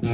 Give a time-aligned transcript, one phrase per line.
[0.00, 0.12] Hello,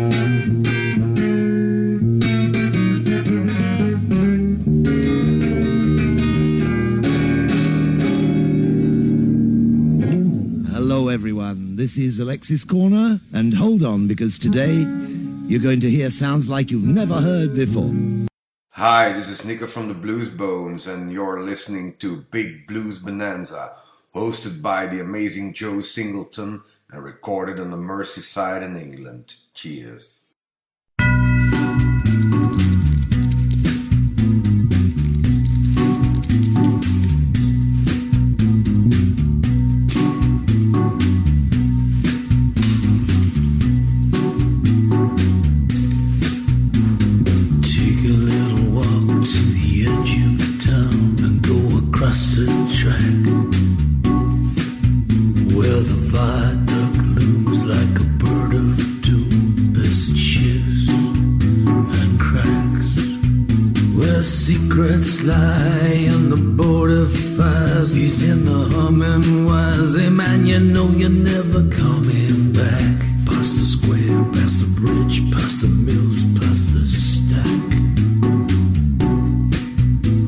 [11.09, 11.77] everyone.
[11.77, 14.73] This is Alexis Korner, and hold on because today
[15.47, 17.93] you're going to hear sounds like you've never heard before.
[18.71, 23.75] Hi, this is Nico from the Blues Bones, and you're listening to Big Blues Bonanza,
[24.15, 29.37] hosted by the amazing Joe Singleton and recorded on the Merseyside in England.
[29.55, 30.24] Cheers.
[65.27, 69.97] Lie and the border fires, he's in the humming wires.
[69.99, 72.97] Hey man, you know you're never coming back.
[73.27, 77.65] Past the square, past the bridge, past the mills, past the stack.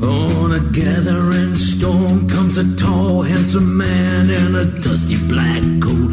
[0.03, 6.06] On a gathering storm comes a tall, handsome man in a dusty black coat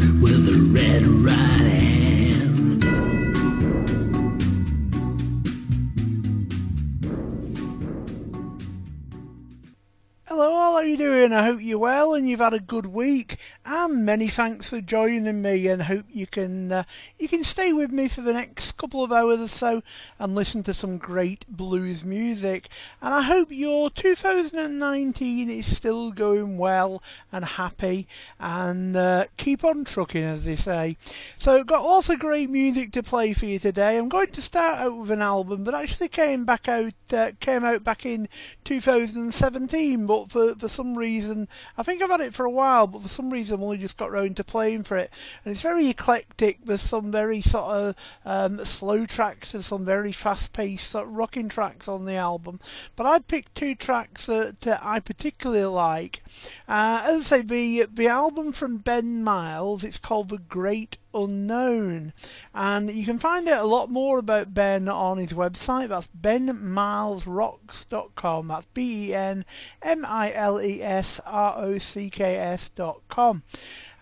[12.15, 13.37] and you've had a good week.
[13.65, 15.67] And many thanks for joining me.
[15.67, 16.83] And hope you can uh,
[17.17, 19.83] you can stay with me for the next couple of hours or so
[20.19, 22.69] and listen to some great blues music.
[23.01, 28.07] And I hope your 2019 is still going well and happy
[28.39, 30.97] and uh, keep on trucking, as they say.
[31.35, 33.97] So, got lots of great music to play for you today.
[33.97, 37.63] I'm going to start out with an album that actually came back out uh, came
[37.63, 38.27] out back in
[38.63, 41.47] 2017, but for for some reason,
[41.77, 43.97] I think I've had it for a while, but for some reason, I've only just
[43.97, 45.11] got round to playing for it.
[45.43, 46.59] And it's very eclectic.
[46.63, 51.49] There's some very sort of um, slow tracks and some very fast-paced sort of rocking
[51.49, 52.59] tracks on the album.
[52.95, 56.21] But I picked two tracks that uh, I particularly like.
[56.67, 62.11] Uh, as I say, the the album from Ben Miles, it's called The Great unknown.
[62.53, 65.87] And you can find out a lot more about Ben on his website.
[65.87, 68.47] That's benmilesrocks.com.
[68.47, 69.45] That's B E N
[69.81, 73.43] M I L E S R O C K S.com.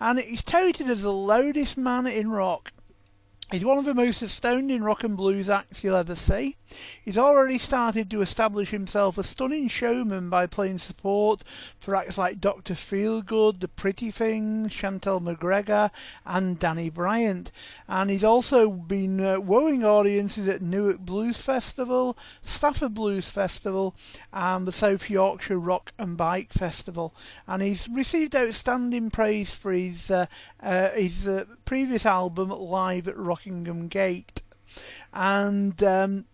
[0.00, 2.72] And he's touted as the loudest man in rock.
[3.52, 6.56] He's one of the most astounding rock and blues acts you'll ever see.
[7.04, 12.40] He's already started to establish himself a stunning showman by playing support for acts like
[12.40, 12.72] Dr.
[12.72, 15.90] Feelgood, The Pretty Things, Chantel McGregor,
[16.24, 17.52] and Danny Bryant.
[17.86, 23.94] And he's also been uh, audiences at Newark Blues Festival, Stafford Blues Festival,
[24.32, 27.14] and the South Yorkshire Rock and Bike Festival.
[27.46, 30.26] And he's received outstanding praise for his uh,
[30.60, 34.42] uh, his uh, previous album, Live at Rockingham Gate.
[35.12, 36.24] And um,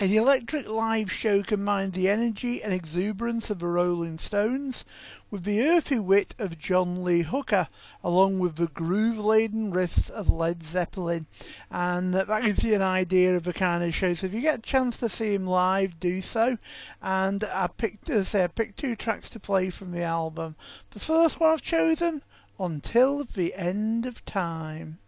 [0.00, 4.84] an electric live show combined the energy and exuberance of the Rolling Stones
[5.30, 7.68] with the earthy wit of John Lee Hooker,
[8.02, 11.26] along with the groove-laden riffs of Led Zeppelin.
[11.70, 14.14] And that gives you an idea of the kind of show.
[14.14, 16.58] So if you get a chance to see him live, do so.
[17.00, 20.56] And I picked, as I say, I picked two tracks to play from the album.
[20.90, 22.22] The first one I've chosen,
[22.58, 24.98] Until the End of Time.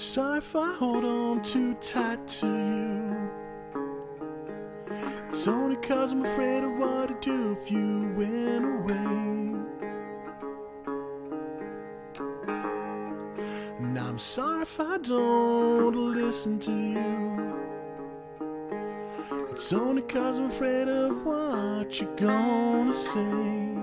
[0.00, 3.30] sorry if I hold on too tight to you.
[5.28, 8.96] It's only cause I'm afraid of what to do if you went away.
[13.78, 17.54] And I'm sorry if I don't listen to you.
[19.50, 23.79] It's only cause I'm afraid of what you're gonna say.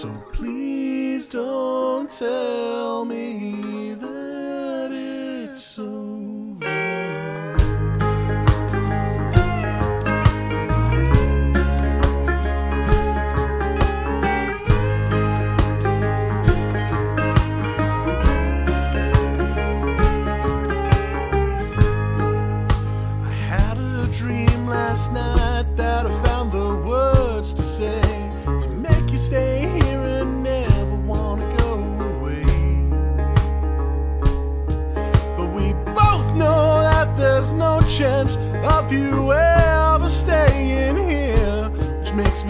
[0.00, 5.89] So please don't tell me that it's so.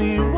[0.00, 0.29] me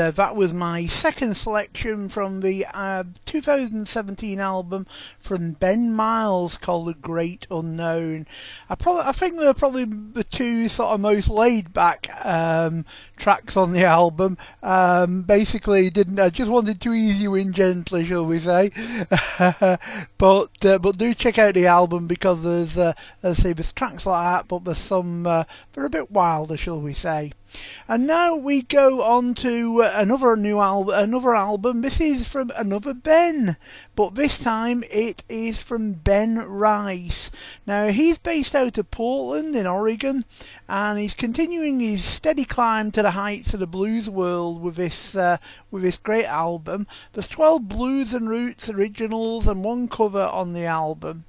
[0.00, 4.86] uh, that was my second selection from the uh, 2017 album
[5.18, 8.26] from Ben Miles called The Great Unknown.
[8.68, 12.84] I, I think they're probably the two sort of most laid back um,
[13.16, 14.38] tracks on the album.
[14.62, 18.70] Um, basically, didn't I just wanted to ease you in gently, shall we say?
[20.18, 23.72] but uh, but do check out the album because there's uh, as I say there's
[23.72, 27.32] tracks like that, but there's some uh, they're a bit wilder, shall we say?
[27.88, 30.94] And now we go on to uh, another new album.
[30.96, 31.82] Another album.
[31.82, 33.56] This is from another Ben,
[33.96, 37.30] but this time it is from Ben Rice.
[37.66, 40.24] Now he's based out of Portland in Oregon,
[40.68, 45.16] and he's continuing his steady climb to the heights of the blues world with this
[45.16, 45.38] uh,
[45.70, 46.86] with this great album.
[47.12, 51.24] There's 12 blues and roots originals and one cover on the album.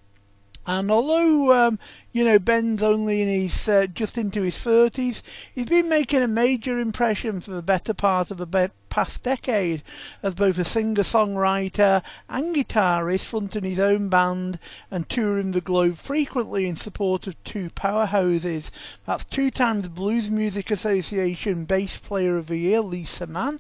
[0.68, 1.80] And although um,
[2.12, 6.28] you know Ben's only in his uh, just into his thirties, he's been making a
[6.28, 9.82] major impression for the better part of the be- past decade
[10.22, 14.60] as both a singer-songwriter and guitarist, fronting his own band
[14.92, 18.70] and touring the globe frequently in support of two powerhouses.
[19.06, 23.60] That's two times Blues Music Association Bass Player of the Year Lisa Mann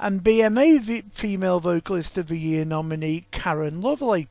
[0.00, 4.28] and BMA v- Female Vocalist of the Year nominee Karen Lovely.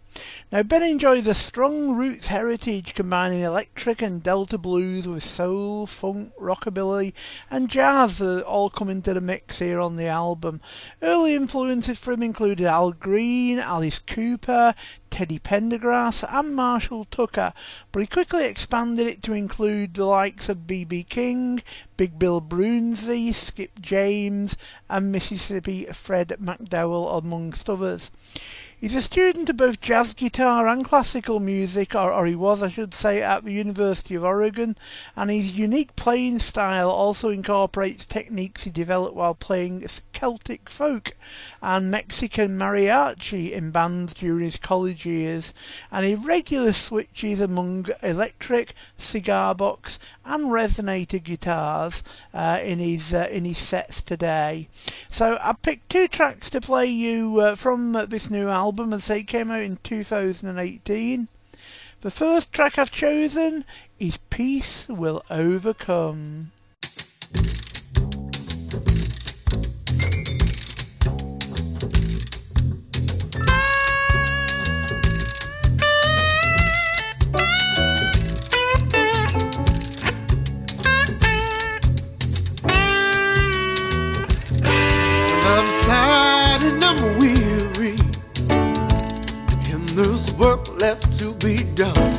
[0.52, 6.32] Now, Ben enjoys a strong roots heritage combining electric and Delta blues with soul, funk,
[6.40, 7.14] rockabilly,
[7.50, 10.62] and jazz all come into the mix here on the album.
[11.02, 14.76] Early influences from him included Al Green, Alice Cooper,
[15.10, 17.54] Teddy Pendergrass, and Marshall Tucker,
[17.92, 21.04] but he quickly expanded it to include the likes of B.B.
[21.04, 21.62] King,
[21.98, 24.58] Big Bill Broonzy, Skip James,
[24.90, 28.10] and Mississippi Fred McDowell, amongst others.
[28.84, 32.68] He's a student of both jazz guitar and classical music, or, or he was, I
[32.68, 34.76] should say, at the University of Oregon,
[35.16, 41.12] and his unique playing style also incorporates techniques he developed while playing Celtic folk
[41.62, 45.54] and Mexican mariachi in bands during his college years,
[45.90, 53.30] and he regularly switches among electric, cigar box, and resonator guitars uh, in his uh,
[53.32, 54.68] in his sets today.
[55.10, 59.20] So I picked two tracks to play you uh, from this new album, and say
[59.20, 61.28] it came out in 2018.
[62.02, 63.66] The first track I've chosen
[64.00, 66.53] is Peace Will Overcome.
[90.44, 92.14] Work left to be done.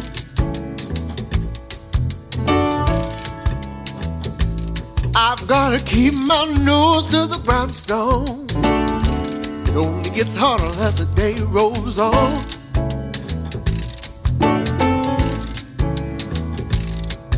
[5.15, 8.47] I've gotta keep my nose to the grindstone.
[9.69, 12.33] It only gets harder as the day rolls on.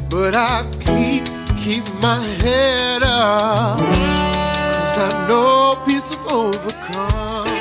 [0.09, 1.25] But I keep,
[1.57, 3.79] keep my head up.
[4.73, 7.56] Cause I know peace will overcome.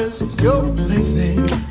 [0.00, 1.69] Just your plaything.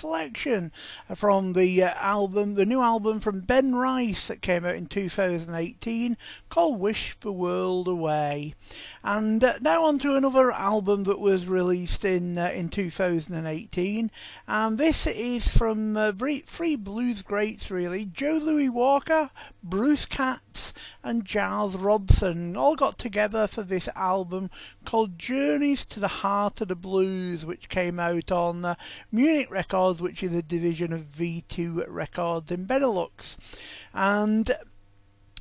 [0.00, 0.72] Selection
[1.14, 6.16] from the uh, album, the new album from Ben Rice that came out in 2018
[6.48, 8.54] called Wish the World Away.
[9.02, 14.10] And uh, now on to another album that was released in uh, in 2018.
[14.46, 19.30] And this is from uh, three blues greats really, Joe Louis Walker,
[19.62, 24.50] Bruce Katz and Giles Robson all got together for this album
[24.84, 28.74] called Journeys to the Heart of the Blues, which came out on uh,
[29.10, 33.58] Munich Records, which is a division of V2 Records in Benelux.
[33.94, 34.50] And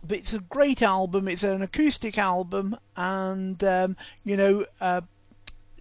[0.10, 1.28] it's a great album.
[1.28, 5.02] It's an acoustic album, and um, you know, uh,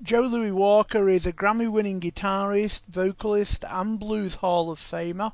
[0.02, 5.32] Joe Louis Walker is a Grammy winning guitarist, vocalist, and Blues Hall of Famer.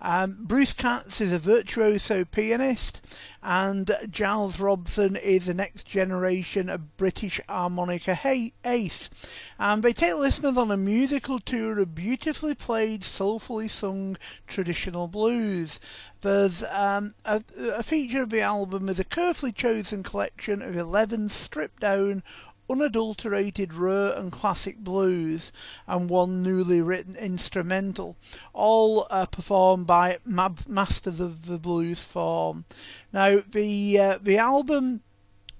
[0.00, 3.04] Um, Bruce Katz is a virtuoso pianist,
[3.42, 8.18] and Giles Robson is a next generation British harmonica
[8.64, 9.10] ace.
[9.58, 15.80] Um, they take listeners on a musical tour of beautifully played, soulfully sung traditional blues.
[16.22, 17.42] There's um, a,
[17.74, 22.22] a feature of the album is a carefully chosen collection of 11 stripped down
[22.70, 25.52] unadulterated rare and classic blues,
[25.86, 28.16] and one newly written instrumental,
[28.52, 32.64] all uh, performed by masters of the blues form.
[33.12, 35.02] Now, the uh, the album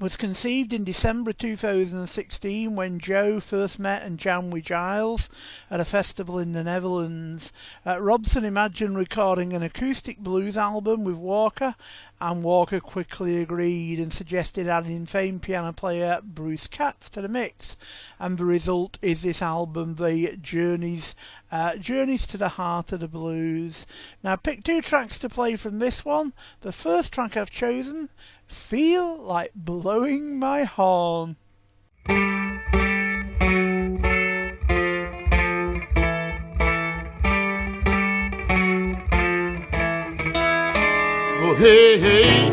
[0.01, 5.29] was conceived in December 2016 when Joe first met and jammed with Giles
[5.71, 7.53] at a festival in the Netherlands.
[7.85, 11.75] Uh, Robson imagined recording an acoustic blues album with Walker,
[12.19, 17.77] and Walker quickly agreed and suggested adding famed piano player Bruce Katz to the mix.
[18.19, 21.15] And the result is this album, the Journeys,
[21.53, 23.87] uh, Journeys to the Heart of the Blues.
[24.23, 26.33] Now, I picked two tracks to play from this one.
[26.63, 28.09] The first track I've chosen
[28.51, 31.37] feel like blowing my horn.
[41.43, 42.51] Oh, hey, hey.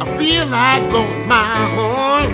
[0.00, 2.30] I feel like blowing my horn.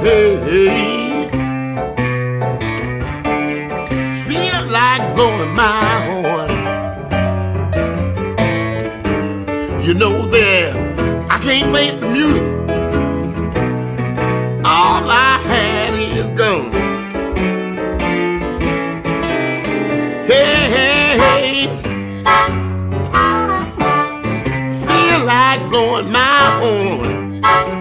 [0.00, 1.28] Hey, hey.
[4.26, 6.39] Feel like blowing my horn.
[9.90, 12.44] You know that I can't face the music.
[14.64, 16.70] All I had is gone.
[20.28, 21.66] Hey, hey, hey.
[24.86, 27.79] Feel like blowing my horn.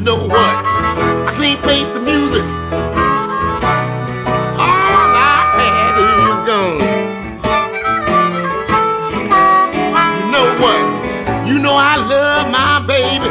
[0.00, 0.54] you know what?
[1.28, 2.42] I can't face the music.
[4.56, 6.80] All I had is gone.
[10.16, 10.82] You know what?
[11.46, 13.28] You know I love my baby.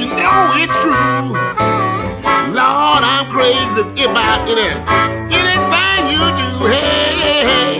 [0.00, 1.30] You know it's true.
[2.58, 4.58] Lord, I'm crazy about it.
[5.30, 7.77] Anything you do, hey, hey, hey.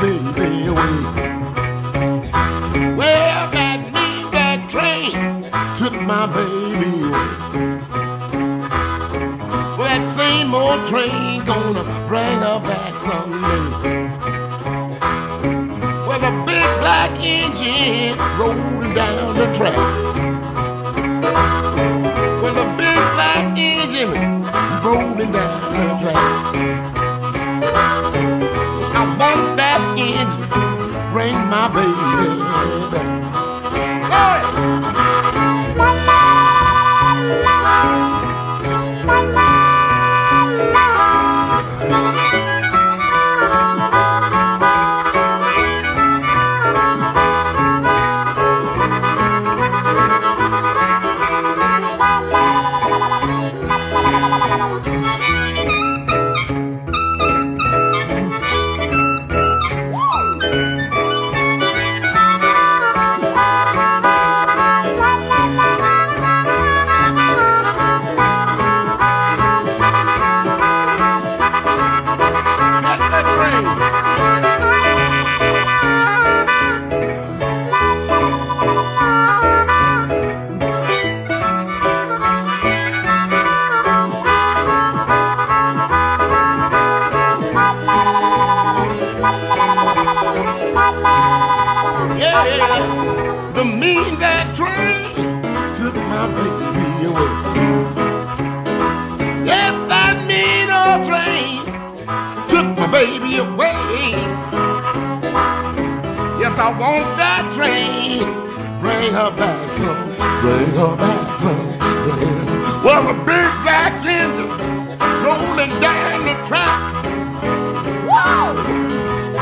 [0.00, 0.96] baby away.
[2.96, 5.12] Well, that mean that train
[5.78, 7.28] took my baby away.
[9.76, 13.64] Well, that same old train gonna bring her back someday.
[16.06, 20.07] Well, the big black engine rolling down the track.
[106.68, 108.20] I want that train.
[108.78, 110.04] Bring her back some.
[110.44, 111.66] Bring her back some.
[111.80, 112.84] Yeah.
[112.84, 114.52] Well, a big black engine
[115.24, 116.92] rolling down the track.
[118.04, 118.52] Whoa!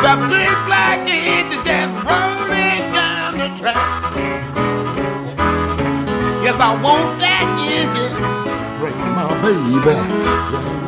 [0.06, 4.14] The big black engine just rolling down the track.
[6.46, 8.14] Yes, I want that engine.
[8.78, 9.82] Bring my baby.
[9.82, 10.85] Bring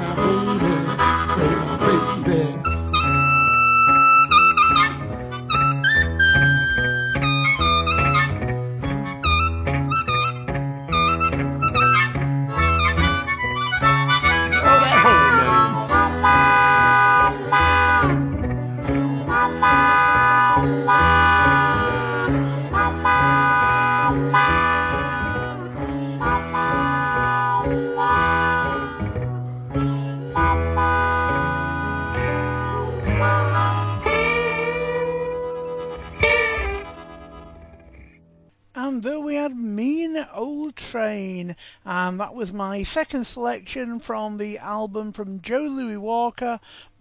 [42.99, 46.59] second selection from the album from Joe Louis Walker,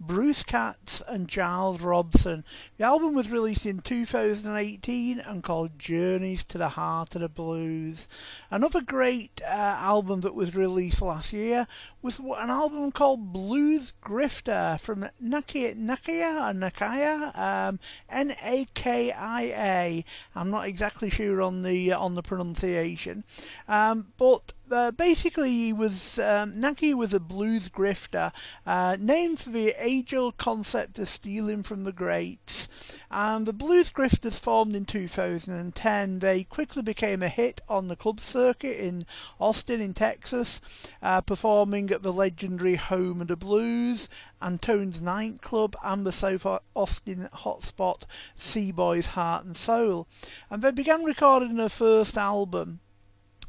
[0.08, 2.42] Bruce Katz, and Giles Robson.
[2.78, 8.08] The album was released in 2018 and called Journeys to the Heart of the Blues.
[8.50, 11.66] Another great uh, album that was released last year
[12.00, 20.04] was an album called Blues Grifter from Nakia, Nakia or um, N-A-K-I-A.
[20.34, 23.24] I'm not exactly sure on the on the pronunciation,
[23.68, 28.32] um, but uh, basically, he was um, Naki was a blues grifter,
[28.66, 32.68] uh, named for the age-old concept of stealing from the greats.
[33.10, 36.20] And the blues grifters formed in 2010.
[36.20, 39.06] They quickly became a hit on the club circuit in
[39.40, 40.60] Austin, in Texas,
[41.02, 44.08] uh, performing at the legendary Home of the Blues,
[44.40, 48.04] Antone's Nightclub, and the South Austin hotspot
[48.36, 50.06] C-Boy's Heart and Soul.
[50.48, 52.78] And they began recording their first album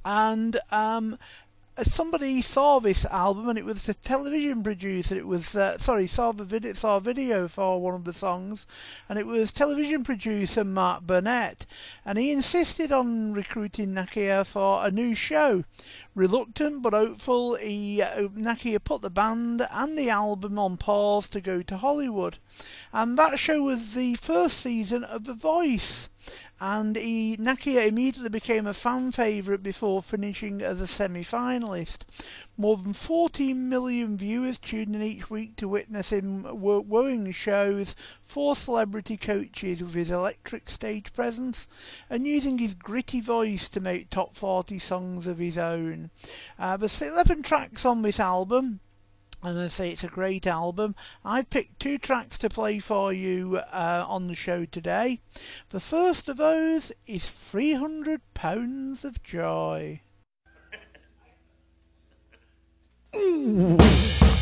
[0.05, 1.17] and um,
[1.83, 5.17] somebody saw this album, and it was the television producer.
[5.17, 8.67] It was uh, sorry, saw the video, saw a video for one of the songs,
[9.07, 11.65] and it was television producer Mark Burnett,
[12.05, 15.63] and he insisted on recruiting Nakia for a new show.
[16.15, 21.41] Reluctant but hopeful, he uh, Nakia put the band and the album on pause to
[21.41, 22.37] go to Hollywood,
[22.93, 26.09] and that show was the first season of The Voice
[26.61, 32.05] and he, Nakia immediately became a fan favourite before finishing as a semi-finalist.
[32.57, 38.55] More than 14 million viewers tuned in each week to witness him wooing shows for
[38.55, 41.67] celebrity coaches with his electric stage presence
[42.09, 46.09] and using his gritty voice to make top 40 songs of his own.
[46.57, 48.81] Uh, there's 11 tracks on this album
[49.43, 50.95] and I say it's a great album.
[51.23, 55.21] I've picked two tracks to play for you uh, on the show today.
[55.69, 60.01] The first of those is 300 Pounds of Joy.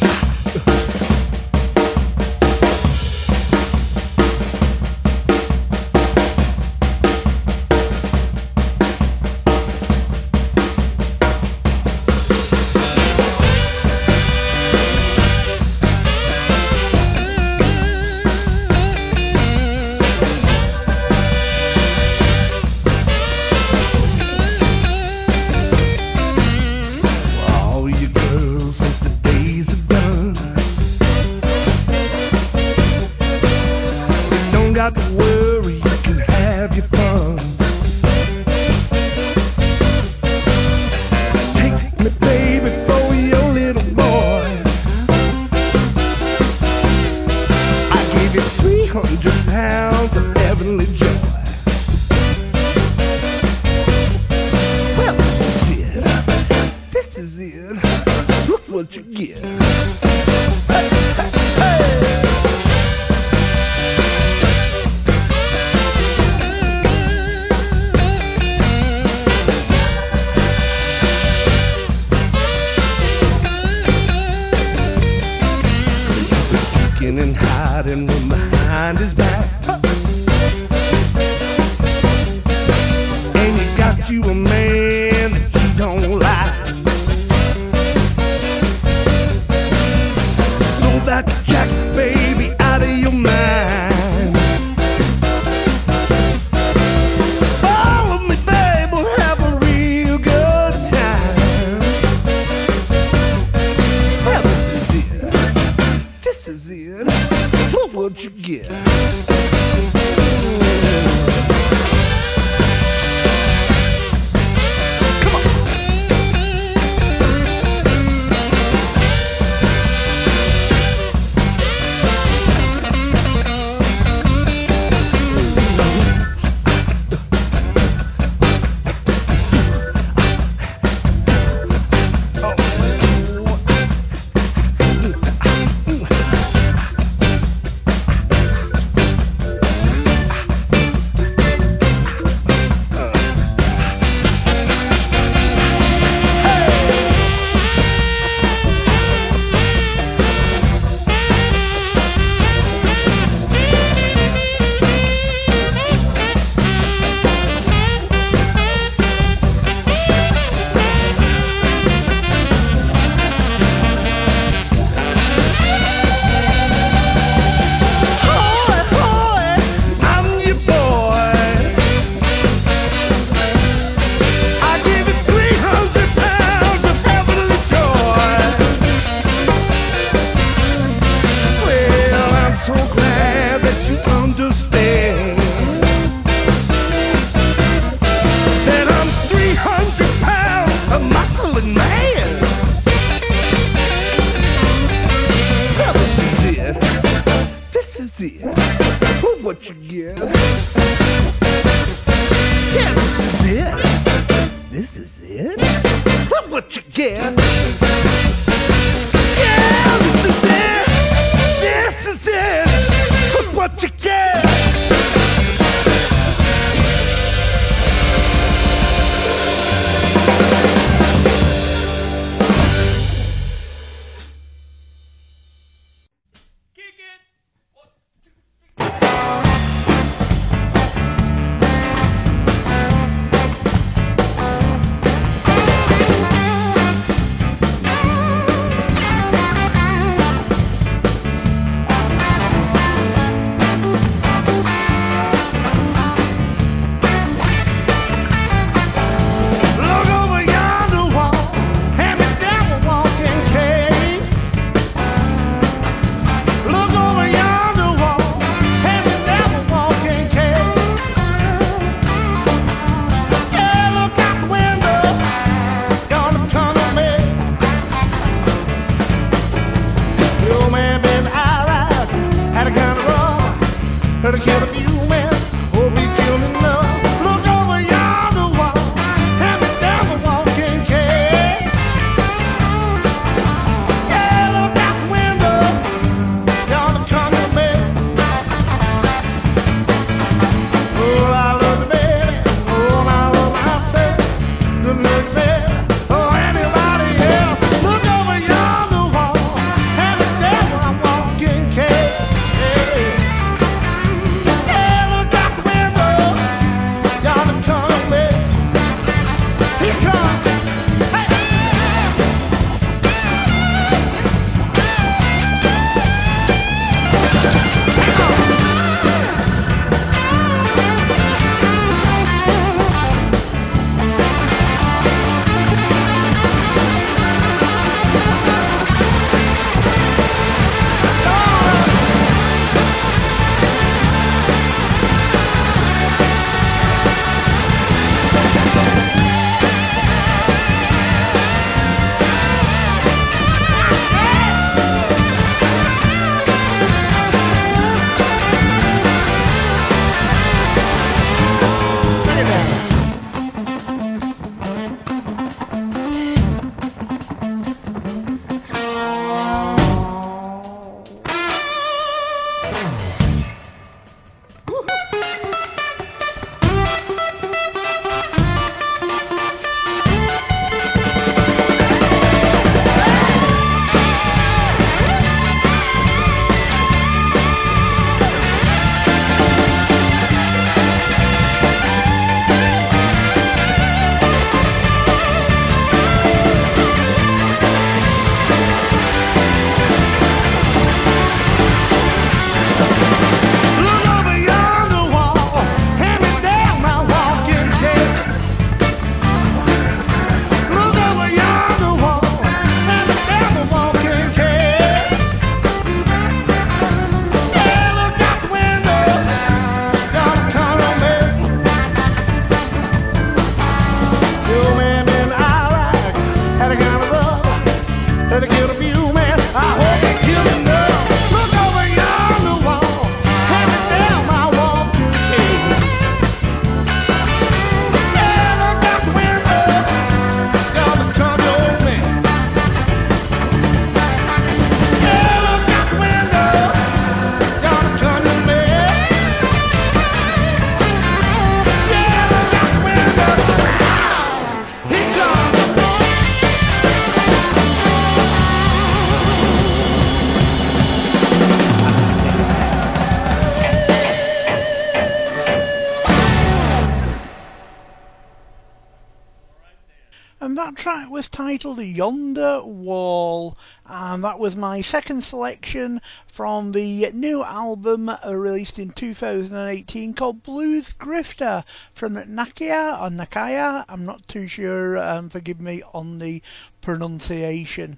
[461.18, 463.57] was titled Yonder Wall,
[463.88, 465.99] and that was my second selection
[466.32, 473.84] from the new album released in 2018 called Blues Grifter from Nakia or Nakaya.
[473.89, 476.43] I'm not too sure, um, forgive me on the
[476.82, 477.97] pronunciation.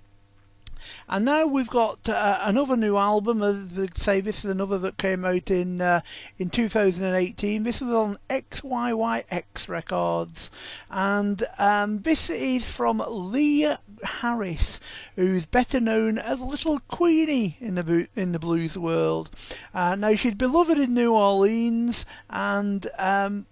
[1.07, 3.41] And now we've got uh, another new album.
[3.41, 6.01] As they say, this is another that came out in uh,
[6.37, 7.63] in 2018.
[7.63, 10.51] This was on XYYX Records,
[10.89, 14.79] and um, this is from Leigh Harris,
[15.15, 19.29] who's better known as Little Queenie in the in the blues world.
[19.73, 23.45] Uh, now she's beloved in New Orleans, and um,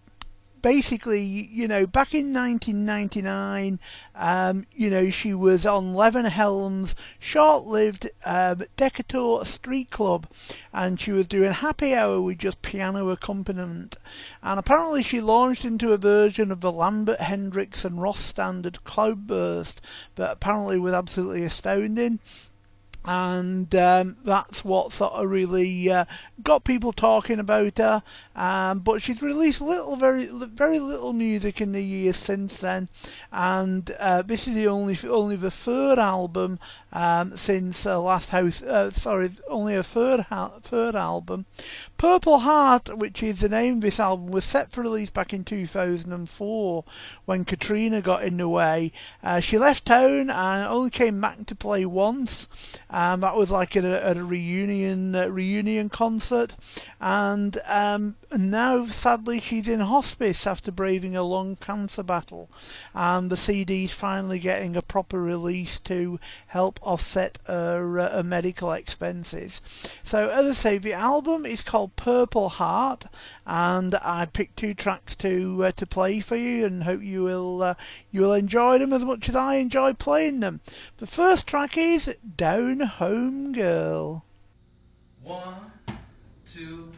[0.61, 3.79] basically, you know, back in 1999,
[4.15, 10.27] um, you know, she was on Levon Helm's short-lived um, Decatur Street Club,
[10.73, 13.97] and she was doing Happy Hour with just piano accompaniment.
[14.41, 19.81] And apparently, she launched into a version of the Lambert Hendricks and Ross standard Cloudburst,
[20.15, 22.19] but apparently was absolutely astounding
[23.05, 26.05] and um, that's what sort of really uh,
[26.43, 28.03] got people talking about her.
[28.35, 32.89] Um, but she's released little, very, very little music in the years since then,
[33.31, 36.59] and uh, this is the only, only the third album
[36.91, 38.61] um, since uh, Last House.
[38.61, 41.45] Uh, sorry, only a third, ha- third album.
[41.97, 45.43] Purple Heart, which is the name of this album, was set for release back in
[45.43, 46.83] 2004
[47.25, 48.91] when Katrina got in the way.
[49.23, 52.79] Uh, she left town and only came back to play once.
[52.97, 56.55] Um, that was like at a, at a reunion uh, reunion concert,
[56.99, 62.49] and um, now sadly she's in hospice after braving a long cancer battle,
[62.95, 68.71] and the CD's finally getting a proper release to help offset her, uh, her medical
[68.71, 69.61] expenses.
[70.03, 73.05] So as I say, the album is called Purple Heart,
[73.45, 77.61] and I picked two tracks to uh, to play for you, and hope you will
[77.61, 77.75] uh,
[78.09, 80.61] you will enjoy them as much as I enjoy playing them.
[80.97, 84.23] The first track is Down Home Girl.
[85.23, 85.71] One,
[86.51, 86.91] two,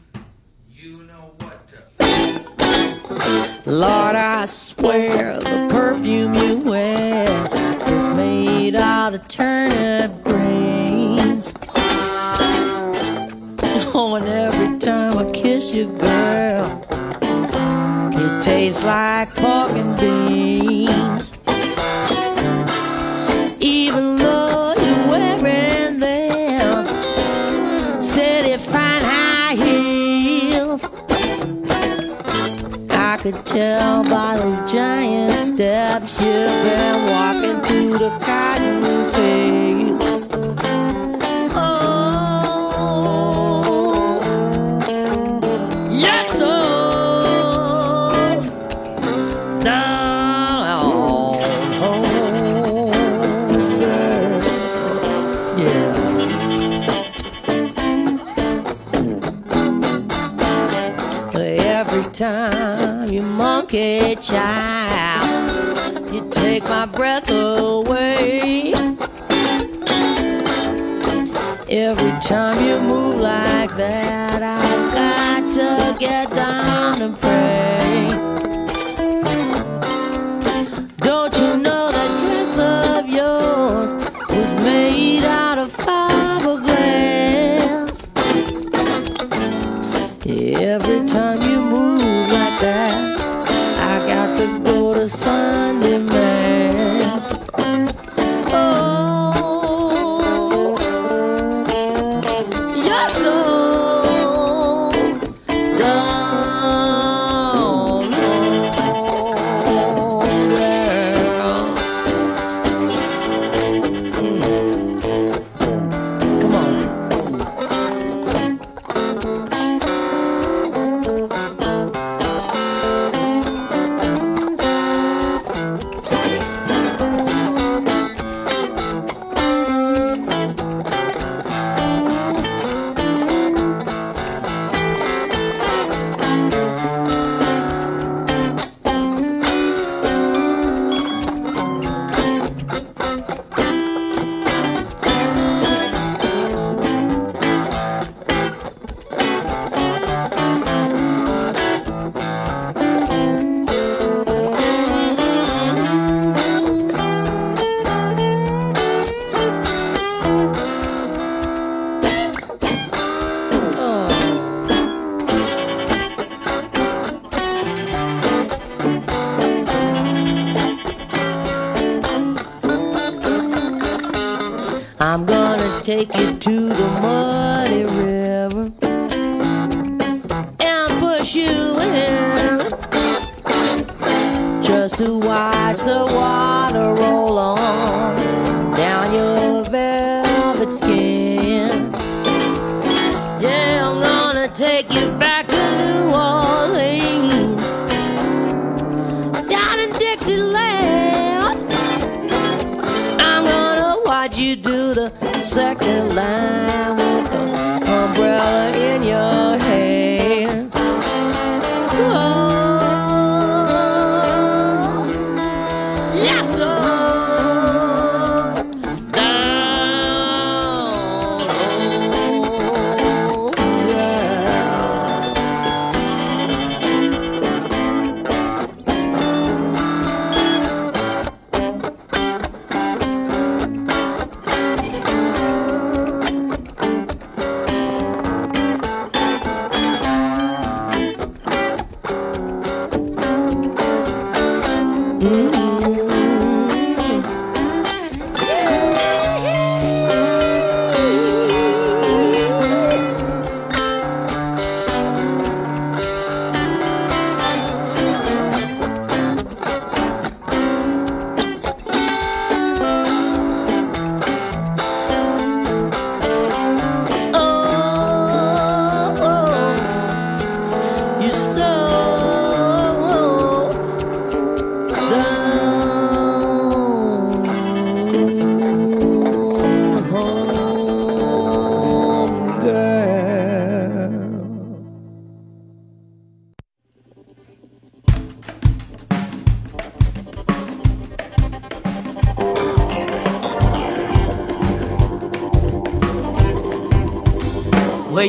[0.69, 3.61] you know what to.
[3.65, 7.47] Lord, I swear the perfume you wear
[7.91, 11.53] is made out of turnip greens.
[13.91, 16.85] Oh, and every time I kiss you, girl,
[18.13, 21.33] it tastes like pork and beans.
[33.49, 40.29] Tell by those giant steps you've been walking through the cotton fields.
[41.55, 41.81] Oh,
[45.89, 46.59] yes, oh,
[62.13, 62.58] time
[63.69, 68.73] you child, you take my breath away.
[71.69, 77.68] Every time you move like that, I got to get down and pray.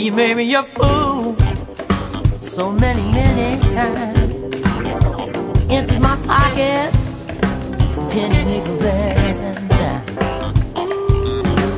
[0.01, 1.37] You made me a fool
[2.41, 4.63] so many, many times.
[5.71, 7.11] Emptied my pockets,
[8.09, 9.39] pennies, nickels, and.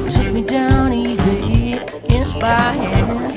[0.08, 1.72] Took me down easy,
[2.14, 3.34] inspired.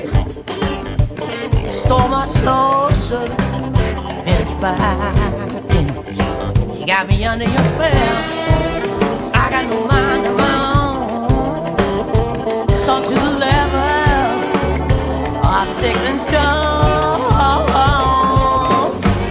[1.74, 3.34] Stole my soul, sugar,
[4.24, 5.58] inspired.
[6.78, 8.16] You got me under your spell.
[9.34, 12.70] I got no mind of my own.
[12.70, 13.35] It's all to the level
[15.56, 17.32] of sticks and stones,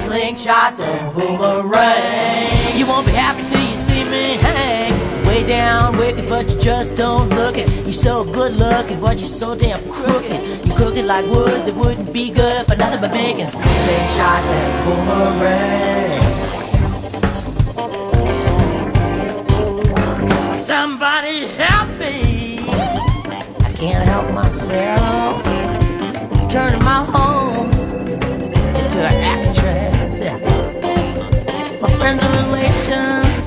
[0.06, 2.76] slingshots and boomerangs.
[2.76, 4.92] You won't be happy till you see me hang
[5.28, 7.70] way down wicked, but you just don't look it.
[7.84, 10.66] You're so good looking, but you're so damn crooked.
[10.66, 13.48] You cook it like wood that wouldn't be good for nothing but bacon.
[13.48, 16.26] Slingshots and boomerangs.
[20.66, 22.60] Somebody help me!
[23.60, 25.45] I can't help myself
[26.56, 27.70] turning my home
[28.80, 30.22] into an actress.
[31.82, 33.44] My friends and relations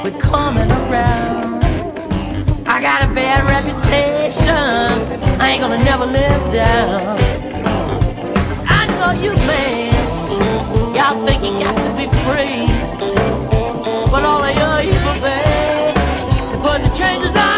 [0.00, 1.62] quit coming around.
[2.66, 4.48] I got a bad reputation.
[5.38, 7.18] I ain't gonna never live down.
[8.66, 10.94] I know you, man.
[10.96, 12.64] Y'all think you got to be free.
[14.10, 15.94] But all of your evil, babe,
[16.48, 17.55] they put the changes on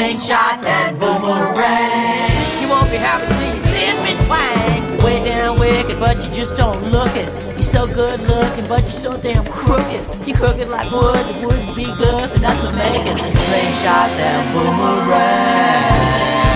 [0.00, 2.60] slingshots and boomerangs.
[2.62, 5.04] You won't be happy till you see me swang.
[5.04, 7.28] Way down wicked, but you just don't look it.
[7.52, 10.26] You're so good looking, but you're so damn crooked.
[10.26, 16.49] You're crooked like wood that wouldn't be good for nothing making slingshots and boomerangs.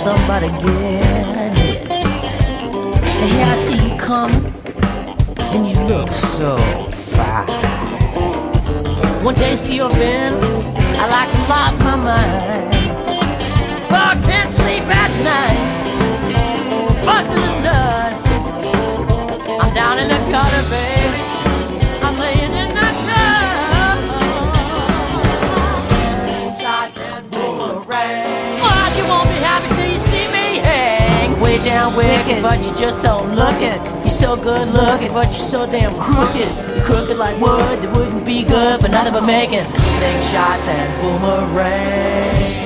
[0.00, 1.90] Somebody get it.
[1.90, 4.46] And here I see you coming,
[5.36, 6.56] and you look so
[6.90, 7.46] fine.
[9.22, 10.42] One taste of your pen,
[10.96, 12.70] I like to lose my mind.
[13.90, 15.60] But I can't sleep at night,
[17.04, 18.12] busting a nut.
[19.60, 20.99] I'm down in the gutter, baby.
[32.38, 33.84] But you just don't look it.
[34.02, 36.54] You're so good looking, but you're so damn crooked.
[36.76, 39.64] You're crooked like wood that wouldn't be good for nothing but making
[40.00, 42.60] big shots and boomerangs.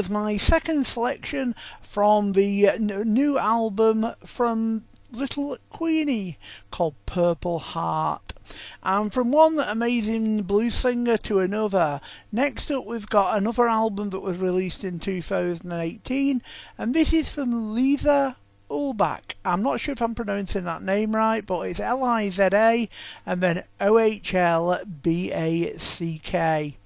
[0.00, 6.38] Was my second selection from the uh, new album from Little Queenie
[6.70, 8.32] called Purple Heart.
[8.82, 12.00] And from one amazing blues singer to another,
[12.32, 16.40] next up we've got another album that was released in 2018,
[16.78, 18.38] and this is from Liza
[18.70, 19.34] Ohlback.
[19.44, 22.88] I'm not sure if I'm pronouncing that name right, but it's L I Z A
[23.26, 26.78] and then O H L B A C K.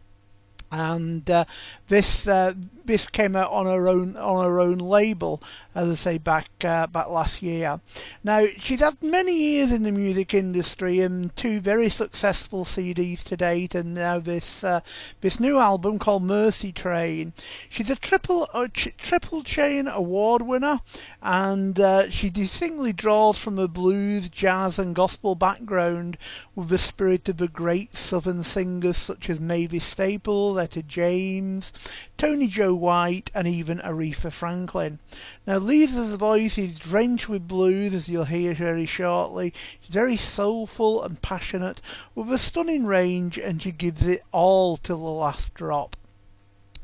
[0.73, 1.45] And uh,
[1.87, 2.55] this uh,
[2.85, 5.43] this came out on her own on her own label,
[5.75, 7.81] as I say back uh, back last year.
[8.23, 13.37] Now she's had many years in the music industry and two very successful CDs to
[13.37, 14.81] date, and now this uh,
[15.21, 17.33] this new album called Mercy Train.
[17.69, 20.81] She's a triple ch- triple chain award winner,
[21.23, 26.17] and uh, she distinctly draws from a blues, jazz, and gospel background
[26.55, 31.73] with the spirit of the great southern singers such as Mavis Staples, Etta James,
[32.17, 34.99] Tony Joe White, and even Aretha Franklin.
[35.47, 39.53] Now, Liza's voice is drenched with blues, as you'll hear very shortly.
[39.81, 41.81] She's very soulful and passionate,
[42.15, 45.97] with a stunning range, and she gives it all till the last drop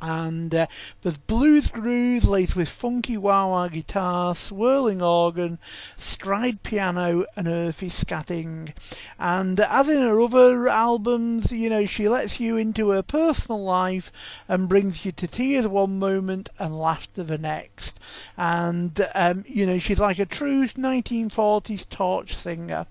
[0.00, 0.66] and uh,
[1.02, 5.58] there's blues grooves laced with funky wah-wah guitar, swirling organ,
[5.96, 8.74] stride piano, and earthy scatting.
[9.18, 14.10] And as in her other albums, you know, she lets you into her personal life
[14.48, 18.00] and brings you to tears one moment and laughter the next.
[18.36, 22.86] And um, you know, she's like a true 1940s torch singer.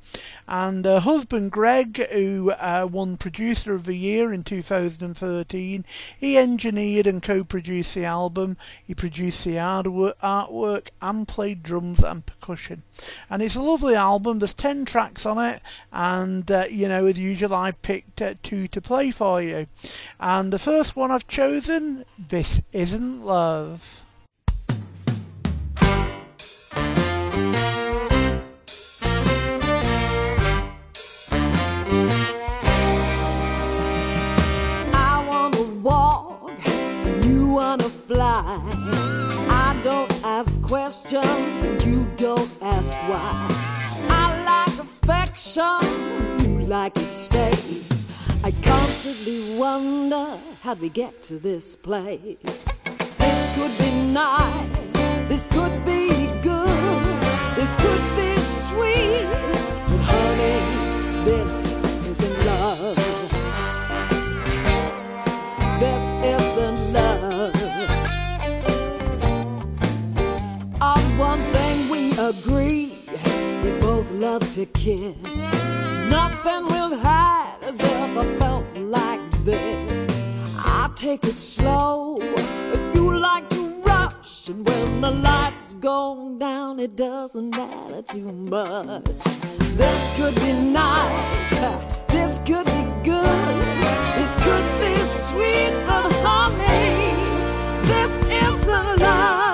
[0.47, 5.85] And her husband Greg, who uh, won Producer of the Year in 2013,
[6.19, 8.57] he engineered and co-produced the album.
[8.85, 12.83] He produced the artwork, artwork and played drums and percussion.
[13.29, 14.39] And it's a lovely album.
[14.39, 18.67] There's ten tracks on it, and uh, you know, as usual, I picked uh, two
[18.69, 19.67] to play for you.
[20.19, 24.03] And the first one I've chosen, "This Isn't Love."
[38.09, 38.41] Fly.
[39.65, 43.47] I don't ask questions, and you don't ask why.
[44.09, 45.79] I like affection,
[46.41, 48.05] you like space.
[48.43, 52.65] I constantly wonder how'd we get to this place.
[53.19, 54.65] This could be nice,
[55.29, 57.21] this could be good,
[57.55, 59.27] this could be sweet.
[59.89, 60.59] But honey,
[61.25, 61.75] this
[62.09, 63.08] isn't love.
[72.29, 72.95] agree
[73.63, 75.15] we both love to kiss.
[76.09, 80.35] Nothing we'll hide has ever felt like this.
[80.57, 84.47] I take it slow, but you like to rush.
[84.49, 89.05] And when the lights go down, it doesn't matter too much.
[89.81, 91.59] This could be nice,
[92.09, 93.57] this could be good,
[94.17, 97.15] this could be sweet, but honey,
[97.87, 98.13] this
[98.45, 99.48] isn't love.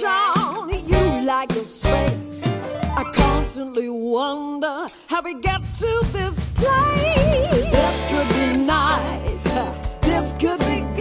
[0.00, 2.48] Sean, you like your space.
[2.96, 7.70] I constantly wonder how we get to this place.
[7.70, 9.44] This could be nice.
[10.02, 10.93] This could be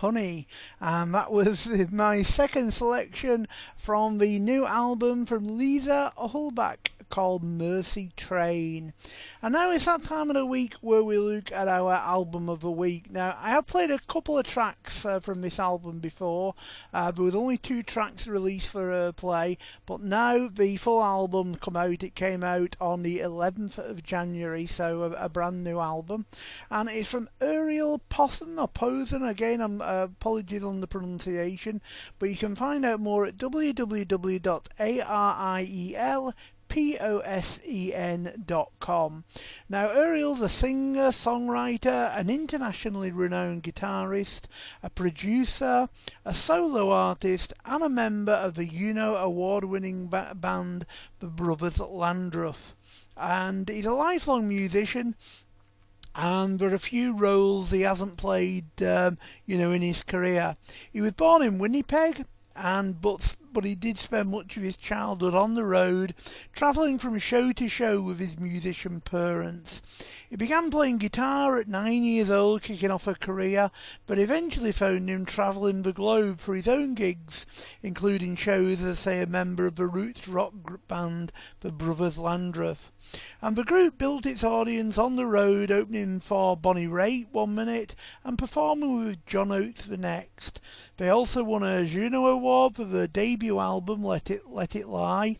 [0.00, 0.46] Honey,
[0.80, 8.10] and that was my second selection from the new album from Liza Ohlback called Mercy
[8.16, 8.92] Train.
[9.40, 12.58] And now it's that time of the week where we look at our album of
[12.58, 13.08] the week.
[13.08, 16.56] Now, I have played a couple of tracks uh, from this album before.
[16.92, 21.54] Uh, there was only two tracks released for uh, play, but now the full album
[21.54, 22.02] come out.
[22.02, 26.26] It came out on the 11th of January, so a, a brand new album.
[26.68, 29.22] And it's from Ariel Posson or Posen.
[29.22, 31.80] Again, I'm uh, apologies on the pronunciation,
[32.18, 33.84] but you can find out more at www.ariel
[36.74, 37.14] P-O-S-E-N.com.
[39.68, 44.46] Now, Ariel's a singer, songwriter, an internationally renowned guitarist,
[44.82, 45.88] a producer,
[46.24, 50.84] a solo artist, and a member of the Juno award-winning ba- band
[51.20, 52.74] The Brothers Landreth.
[53.16, 55.14] And he's a lifelong musician
[56.16, 59.16] and there are a few roles he hasn't played, um,
[59.46, 60.56] you know, in his career.
[60.92, 62.24] He was born in Winnipeg,
[62.56, 66.14] and but but he did spend much of his childhood on the road,
[66.52, 70.23] travelling from show to show with his musician parents.
[70.34, 73.70] He began playing guitar at nine years old, kicking off a career,
[74.04, 77.46] but eventually found him travelling the globe for his own gigs,
[77.84, 80.52] including shows as, say, a member of the roots rock
[80.88, 81.30] band,
[81.60, 82.90] the Brothers Landreth.
[83.40, 87.94] And the group built its audience on the road, opening for Bonnie Raitt one minute
[88.24, 90.60] and performing with John Oates the next.
[90.96, 95.38] They also won a Juno Award for their debut album, Let It Let It Lie.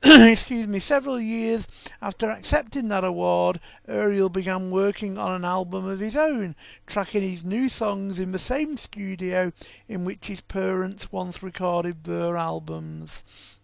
[0.02, 1.68] excuse me, several years
[2.00, 7.44] after accepting that award, Ariel began working on an album of his own, tracking his
[7.44, 9.52] new songs in the same studio
[9.88, 13.59] in which his parents once recorded their albums.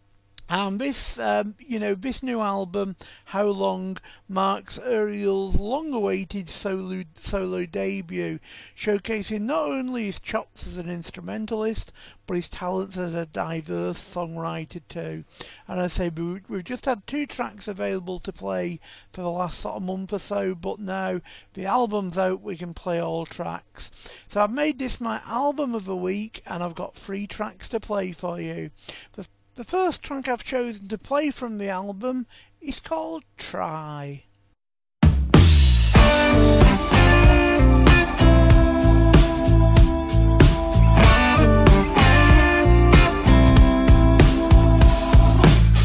[0.48, 2.94] And this, um, you know, this new album,
[3.26, 8.38] How Long, marks Ariel's long-awaited solo solo debut,
[8.76, 11.92] showcasing not only his chops as an instrumentalist,
[12.26, 15.24] but his talents as a diverse songwriter too.
[15.66, 18.78] And I say we've just had two tracks available to play
[19.12, 21.20] for the last sort of month or so, but now
[21.54, 23.90] the album's out, we can play all tracks.
[24.28, 27.80] So I've made this my album of the week, and I've got three tracks to
[27.80, 28.70] play for you.
[29.12, 29.26] The
[29.56, 32.26] the first track I've chosen to play from the album
[32.60, 34.24] is called Try.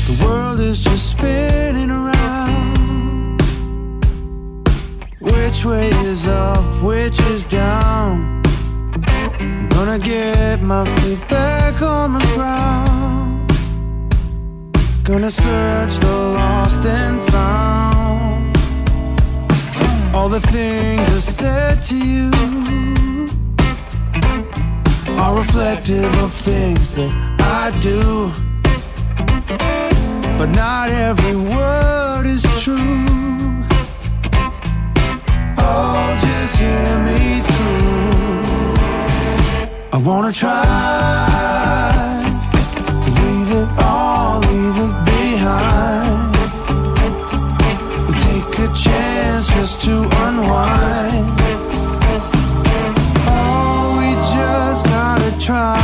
[0.06, 3.42] The world is just spinning around.
[5.22, 6.84] Which way is up?
[6.84, 8.44] Which is down?
[9.08, 13.21] I'm gonna get my feet back on the ground.
[15.04, 18.56] Gonna search the lost and found.
[20.16, 22.30] All the things I said to you
[25.18, 28.32] are reflective of things that I do.
[30.38, 33.08] But not every word is true.
[35.58, 38.76] Oh, just hear me through.
[39.94, 41.51] I wanna try
[49.62, 49.96] just to
[50.26, 51.40] unwind.
[53.28, 55.78] Oh, we just gotta try.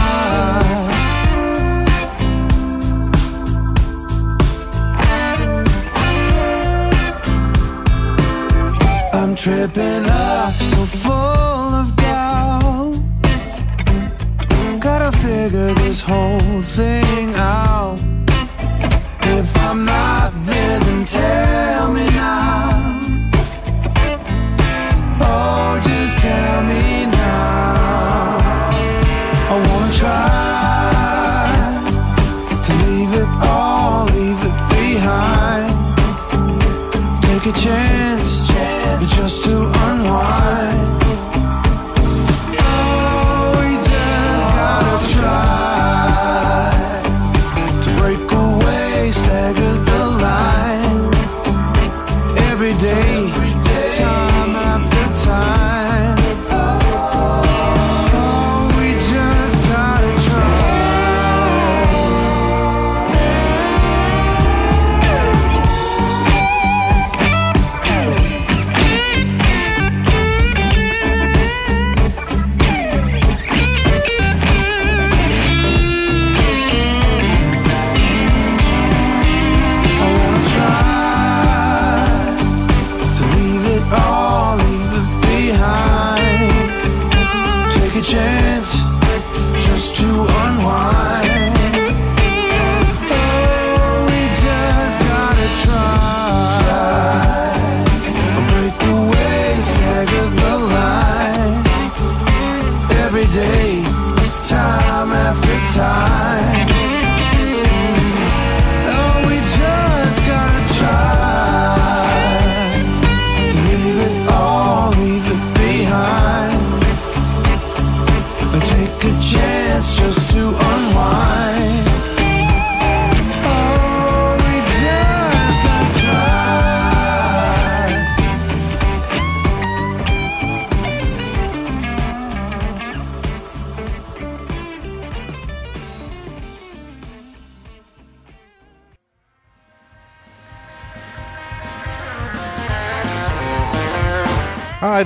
[9.14, 12.96] I'm tripping up, so full of doubt.
[14.80, 18.00] Gotta figure this whole thing out.
[19.22, 20.57] If I'm not there,
[37.60, 38.07] chance,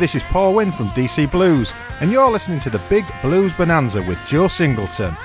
[0.02, 4.02] this is Paul Wynn from DC Blues, and you're listening to the Big Blues Bonanza
[4.02, 5.15] with Joe Singleton.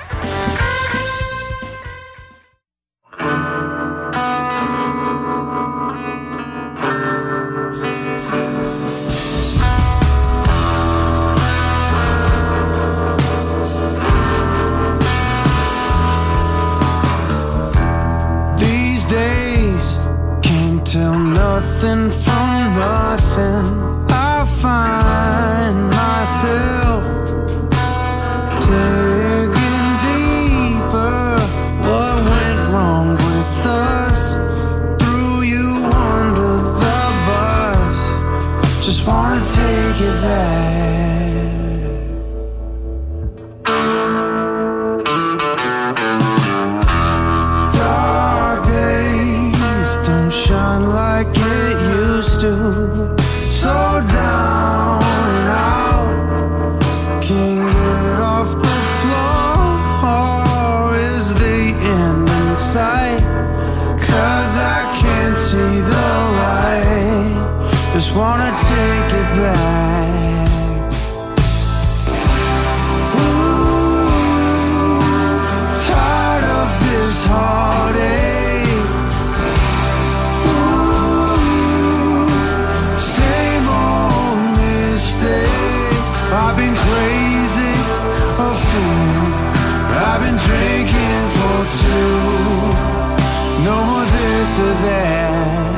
[94.63, 95.77] there.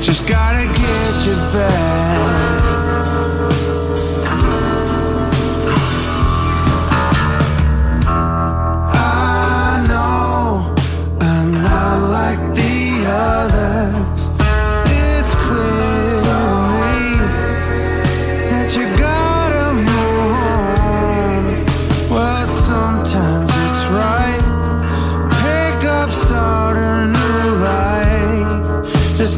[0.00, 2.09] Just gotta get you back.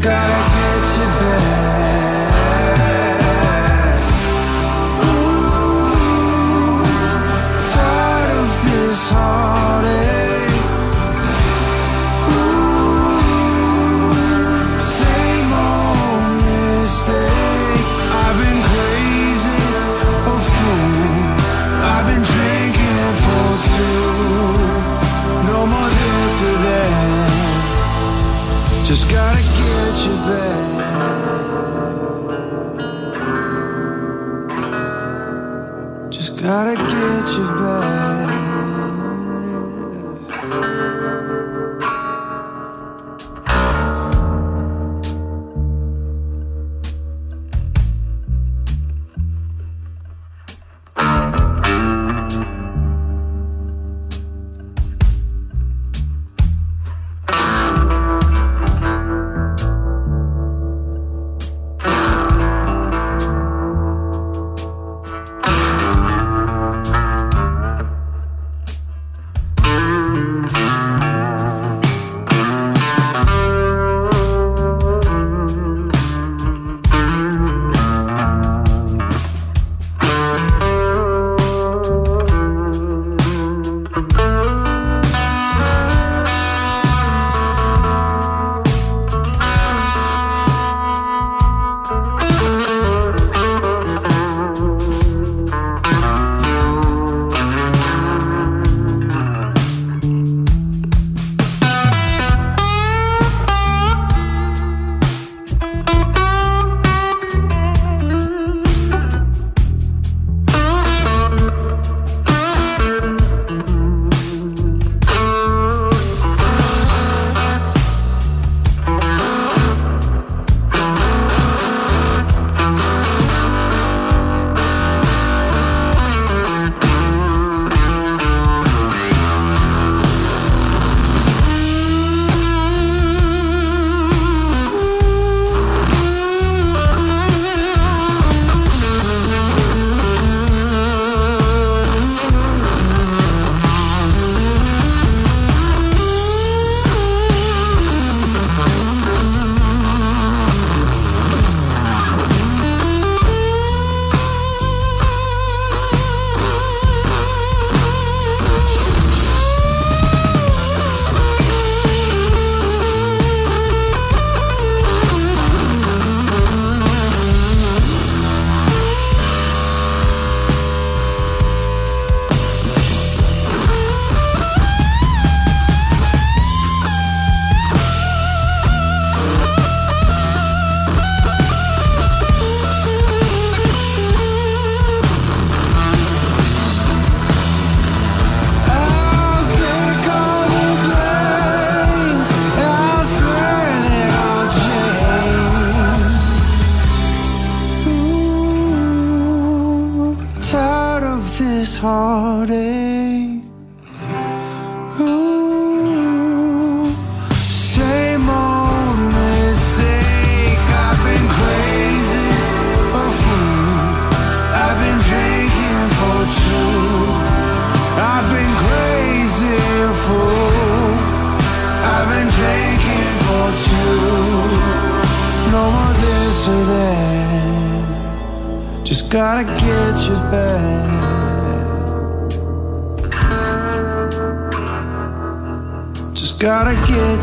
[0.02, 0.41] sky.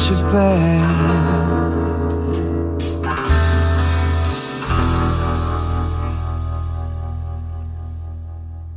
[0.10, 1.69] You back.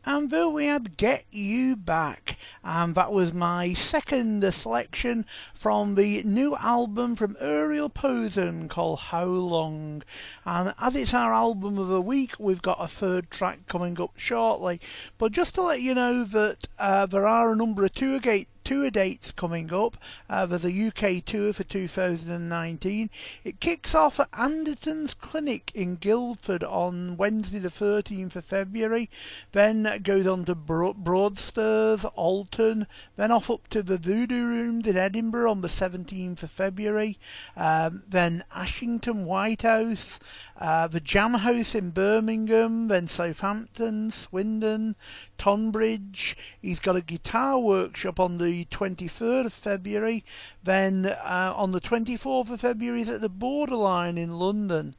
[0.04, 2.36] And there we had Get You Back.
[2.62, 9.24] And that was my second selection from the new album from Ariel Posen called How
[9.24, 10.02] Long.
[10.44, 14.18] And as it's our album of the week, we've got a third track coming up
[14.18, 14.82] shortly.
[15.16, 18.48] But just to let you know that uh, there are a number of tour gate
[18.64, 19.96] tour dates coming up.
[20.28, 23.10] Uh, there's a UK tour for 2019.
[23.44, 29.08] It kicks off at Anderton's Clinic in Guildford on Wednesday the 13th of February,
[29.52, 32.86] then goes on to Bro- Broadstairs, Alton,
[33.16, 37.18] then off up to the Voodoo Rooms in Edinburgh on the 17th of February,
[37.56, 40.18] um, then Ashington White House,
[40.60, 44.96] uh, the Jam House in Birmingham, then Southampton, Swindon,
[45.38, 46.36] Tonbridge.
[46.60, 50.24] He's got a guitar workshop on the 23rd of February.
[50.62, 54.94] Then uh, on the 24th of February, at the Borderline in London.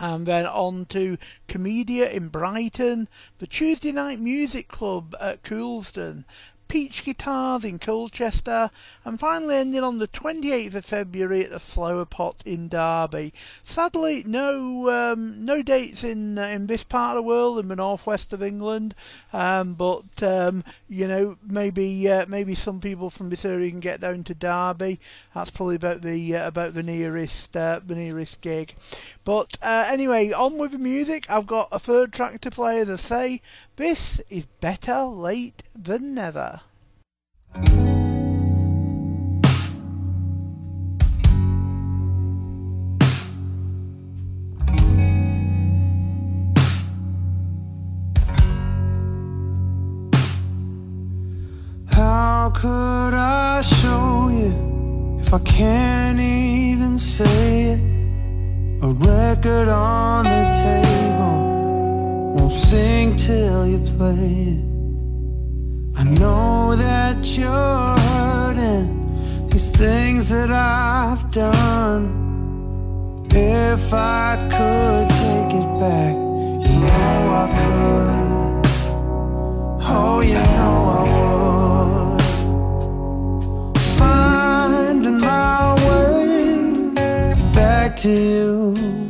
[0.00, 1.18] And then on to
[1.48, 3.08] Komedia in Brighton,
[3.38, 6.24] the Tuesday Night Music Club at Coulsdon,
[6.68, 8.70] Peach Guitars in Colchester,
[9.04, 13.32] and finally ending on the 28th of February at the Flower Pot in Derby.
[13.62, 17.76] Sadly, no um, no dates in uh, in this part of the world in the
[17.76, 18.94] northwest of England,
[19.32, 24.00] um, but um, you know maybe uh, maybe some people from this area can get
[24.00, 25.00] down to Derby.
[25.34, 28.74] That's probably about the uh, about the nearest uh, the nearest gig.
[29.24, 31.28] But uh, anyway, on with the music.
[31.30, 33.42] I've got a third track to play, as I say.
[33.76, 36.57] This is better late than never.
[37.54, 37.62] How
[52.54, 57.80] could I show you if I can't even say it?
[58.82, 64.67] A record on the table won't sing till you play it.
[65.98, 73.26] I know that you're hurting these things that I've done.
[73.32, 78.66] If I could take it back, you know I could.
[79.90, 81.02] Oh, you know I
[82.12, 82.22] would.
[83.98, 86.92] Finding my way
[87.52, 89.07] back to you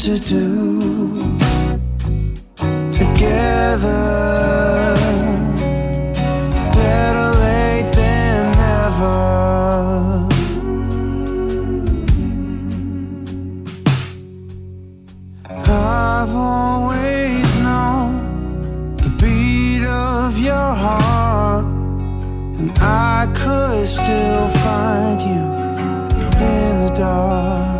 [0.00, 0.80] to do
[2.90, 4.96] together.
[6.72, 10.26] Better late than never.
[15.68, 21.66] I've always known the beat of your heart,
[22.58, 25.42] and I could still find you
[26.40, 27.79] in the dark.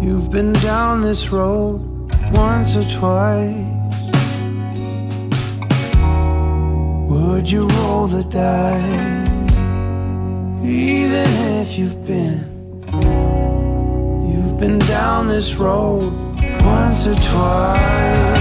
[0.00, 1.80] You've been down this road
[2.32, 3.54] once or twice.
[7.10, 9.50] Would you roll the dice?
[10.64, 11.28] Even
[11.60, 12.44] if you've been
[14.30, 16.12] You've been down this road
[16.62, 18.35] once or twice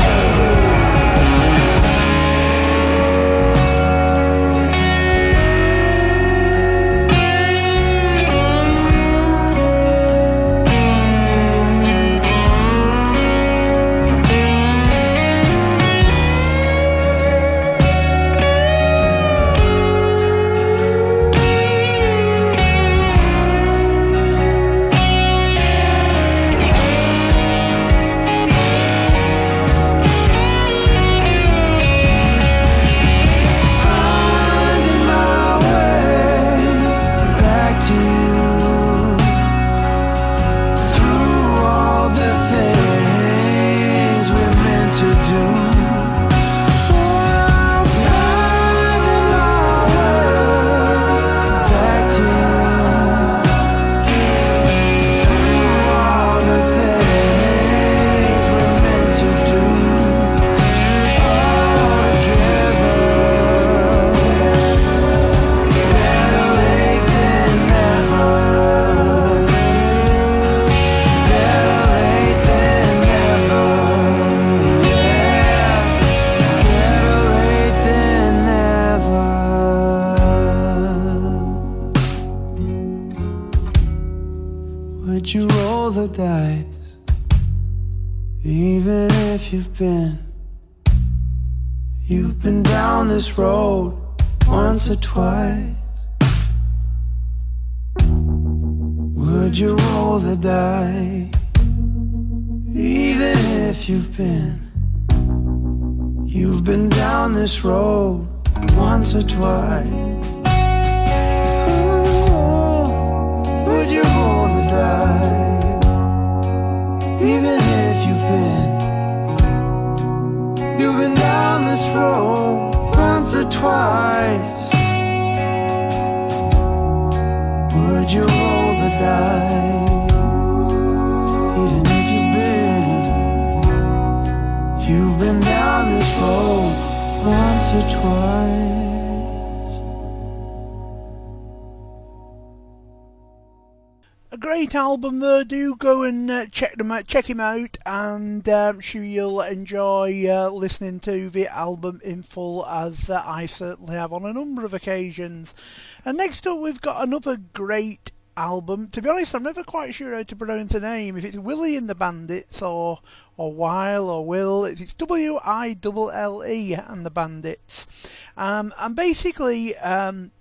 [147.15, 152.65] check him out, and um, sure you'll enjoy uh, listening to the album in full,
[152.65, 155.55] as uh, I certainly have on a number of occasions.
[156.03, 158.89] And next up, we've got another great album.
[158.89, 161.15] To be honest, I'm never quite sure how to pronounce the name.
[161.15, 162.99] If it's Wille and the Bandits or
[163.37, 168.27] or Weil or Will, it's, it's W I L L E and the Bandits.
[168.35, 169.77] Um, and basically.
[169.77, 170.31] Um,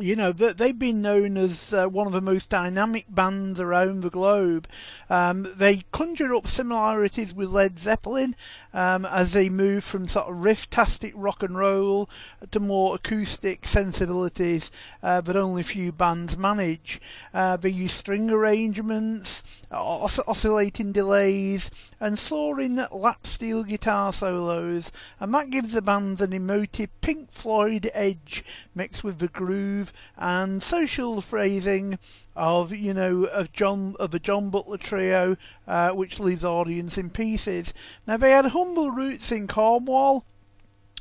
[0.00, 4.02] you know that they've been known as uh, one of the most dynamic bands around
[4.02, 4.66] the globe.
[5.08, 8.34] Um, they conjure up similarities with Led Zeppelin
[8.72, 12.08] um, as they move from sort of riff-tastic rock and roll
[12.50, 14.70] to more acoustic sensibilities
[15.02, 17.00] uh, that only few bands manage.
[17.34, 25.34] Uh, they use string arrangements, os- oscillating delays, and soaring lap steel guitar solos, and
[25.34, 28.44] that gives the band an emotive Pink Floyd edge
[28.74, 31.98] mixed with the groove and social phrasing
[32.36, 35.36] of you know of John of the John Butler trio,
[35.66, 37.74] uh, which leaves audience in pieces.
[38.06, 40.24] Now they had humble roots in Cornwall.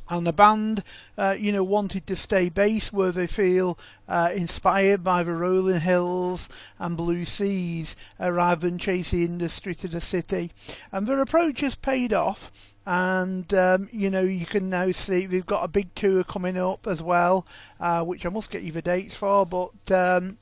[0.10, 0.84] And the band,
[1.18, 3.78] uh, you know, wanted to stay based where they feel
[4.08, 6.50] uh, inspired by the rolling hills
[6.80, 10.52] and blue seas, uh, rather than chase the industry to the city.
[10.92, 15.46] And their approach has paid off and um, you know you can now see they've
[15.46, 17.46] got a big tour coming up as well,
[17.80, 19.46] uh, which I must get you the dates for.
[19.46, 20.40] But um,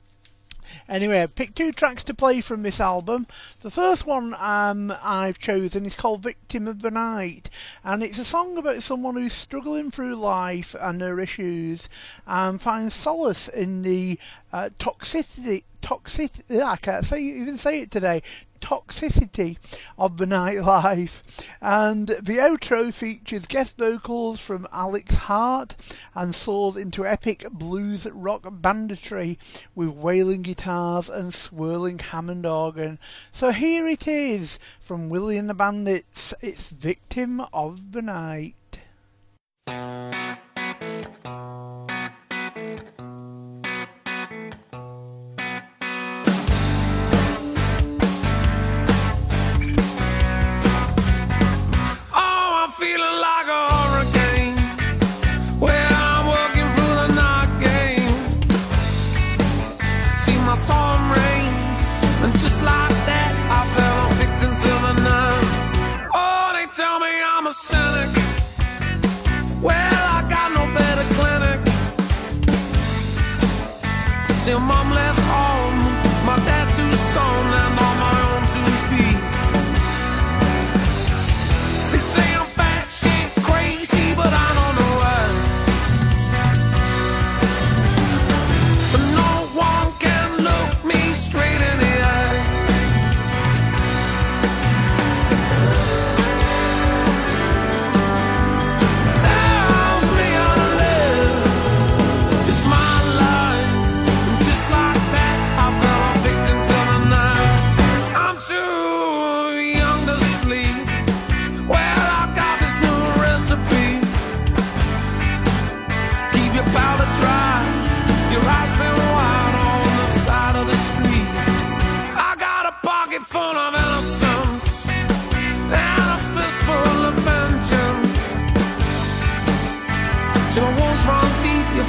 [0.88, 3.26] Anyway, I've picked two tracks to play from this album.
[3.60, 7.50] The first one um, I've chosen is called Victim of the Night,
[7.84, 11.88] and it's a song about someone who's struggling through life and their issues
[12.26, 14.18] and finds solace in the
[14.52, 15.64] uh, toxicity.
[15.80, 18.22] Toxicity, I can't say even say it today.
[18.60, 19.56] Toxicity
[19.96, 25.76] of the nightlife, and the outro features guest vocals from Alex Hart
[26.14, 29.38] and soars into epic blues rock banditry
[29.74, 32.98] with wailing guitars and swirling Hammond organ.
[33.30, 36.34] So here it is from Wille and the Bandits.
[36.42, 38.54] It's Victim of the Night.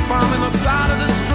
[0.09, 1.28] You find the side of the street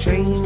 [0.00, 0.39] change.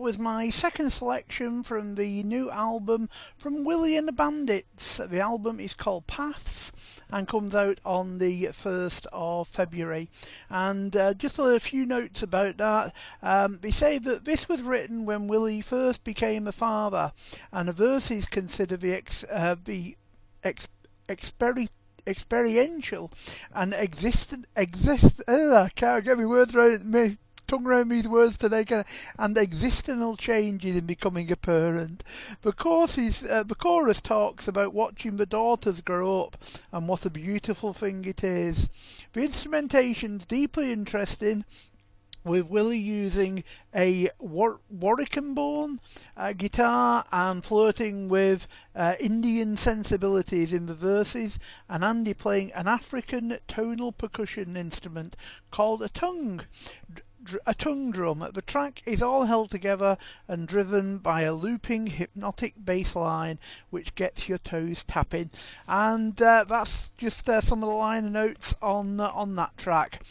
[0.00, 3.06] that was my second selection from the new album
[3.36, 4.96] from Wille and the Bandits.
[4.96, 10.08] The album is called Paths and comes out on the 1st of February.
[10.48, 12.94] And uh, just a few notes about that.
[13.20, 17.12] Um, they say that this was written when Wille first became a father,
[17.52, 19.98] and the verses consider the, ex, uh, the
[20.42, 20.66] ex,
[22.06, 23.10] experiential
[23.54, 25.22] and existent exist.
[25.28, 26.80] Uh, can't get me words right
[27.50, 28.64] tongue round these words today,
[29.18, 32.04] and existential changes in becoming a parent.
[32.42, 36.36] The, course uh, the chorus talks about watching the daughters grow up
[36.72, 39.04] and what a beautiful thing it is.
[39.14, 41.44] The instrumentation's deeply interesting
[42.22, 43.42] with Wille using
[43.74, 45.78] a War- Warwickenborn
[46.16, 48.46] uh, guitar and flirting with
[48.76, 55.16] uh, Indian sensibilities in the verses, and Andy playing an African tonal percussion instrument
[55.50, 56.42] called a tongue.
[57.46, 58.24] A tongue drum.
[58.32, 59.96] The track is all held together
[60.28, 63.38] and driven by a looping hypnotic bass line
[63.70, 65.30] which gets your toes tapping.
[65.68, 70.02] And uh, that's just uh, some of the liner notes on uh, on that track.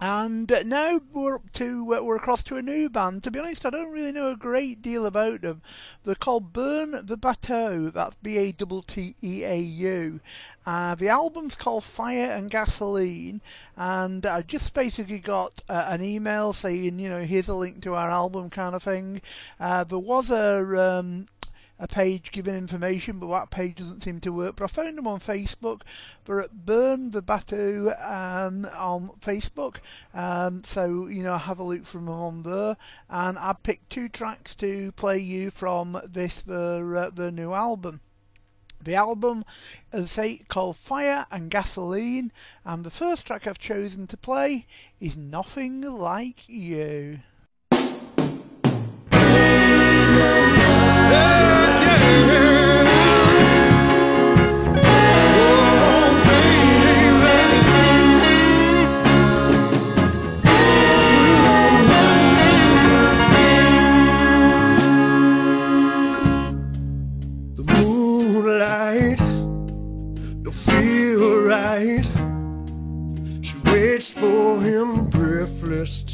[0.00, 3.22] And uh, now we're up to uh, we're across to a new band.
[3.22, 5.62] To be honest, I don't really know a great deal about them.
[6.02, 7.92] They're called Burn the Batteau.
[7.92, 10.20] That's B A T T E A U.
[10.66, 13.40] Uh, the album's called Fire and Gasoline,
[13.76, 17.94] and I just basically got uh, an email saying, you know, here's a link to
[17.94, 19.22] our album, kind of thing.
[19.60, 21.26] Uh, there was a um,
[21.78, 24.56] a page giving information, but that page doesn't seem to work.
[24.56, 25.82] But I found them on Facebook.
[26.24, 29.78] They're at Burn the Batteau um, on Facebook.
[30.14, 32.76] Um, so, you know, have a look from them on there.
[33.10, 38.00] And I picked two tracks to play you from this, their, uh, their new album.
[38.82, 39.44] The album,
[39.92, 42.30] as I say, called Fire and Gasoline,
[42.66, 44.66] and the first track I've chosen to play
[45.00, 47.20] is Nothing Like You.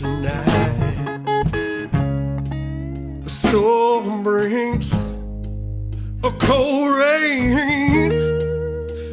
[0.00, 1.44] Tonight.
[3.22, 4.98] The storm brings
[6.22, 8.12] a cold rain.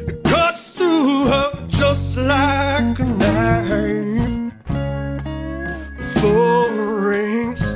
[0.08, 4.52] It cuts through her just like a knife.
[6.20, 7.72] Phone rings.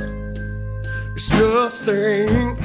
[1.15, 2.57] It's nothing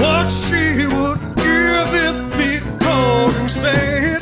[0.00, 4.20] what she would give if he called and said,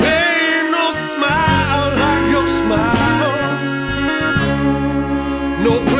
[0.00, 3.34] There Ain't no smile like your smile.
[5.64, 5.93] No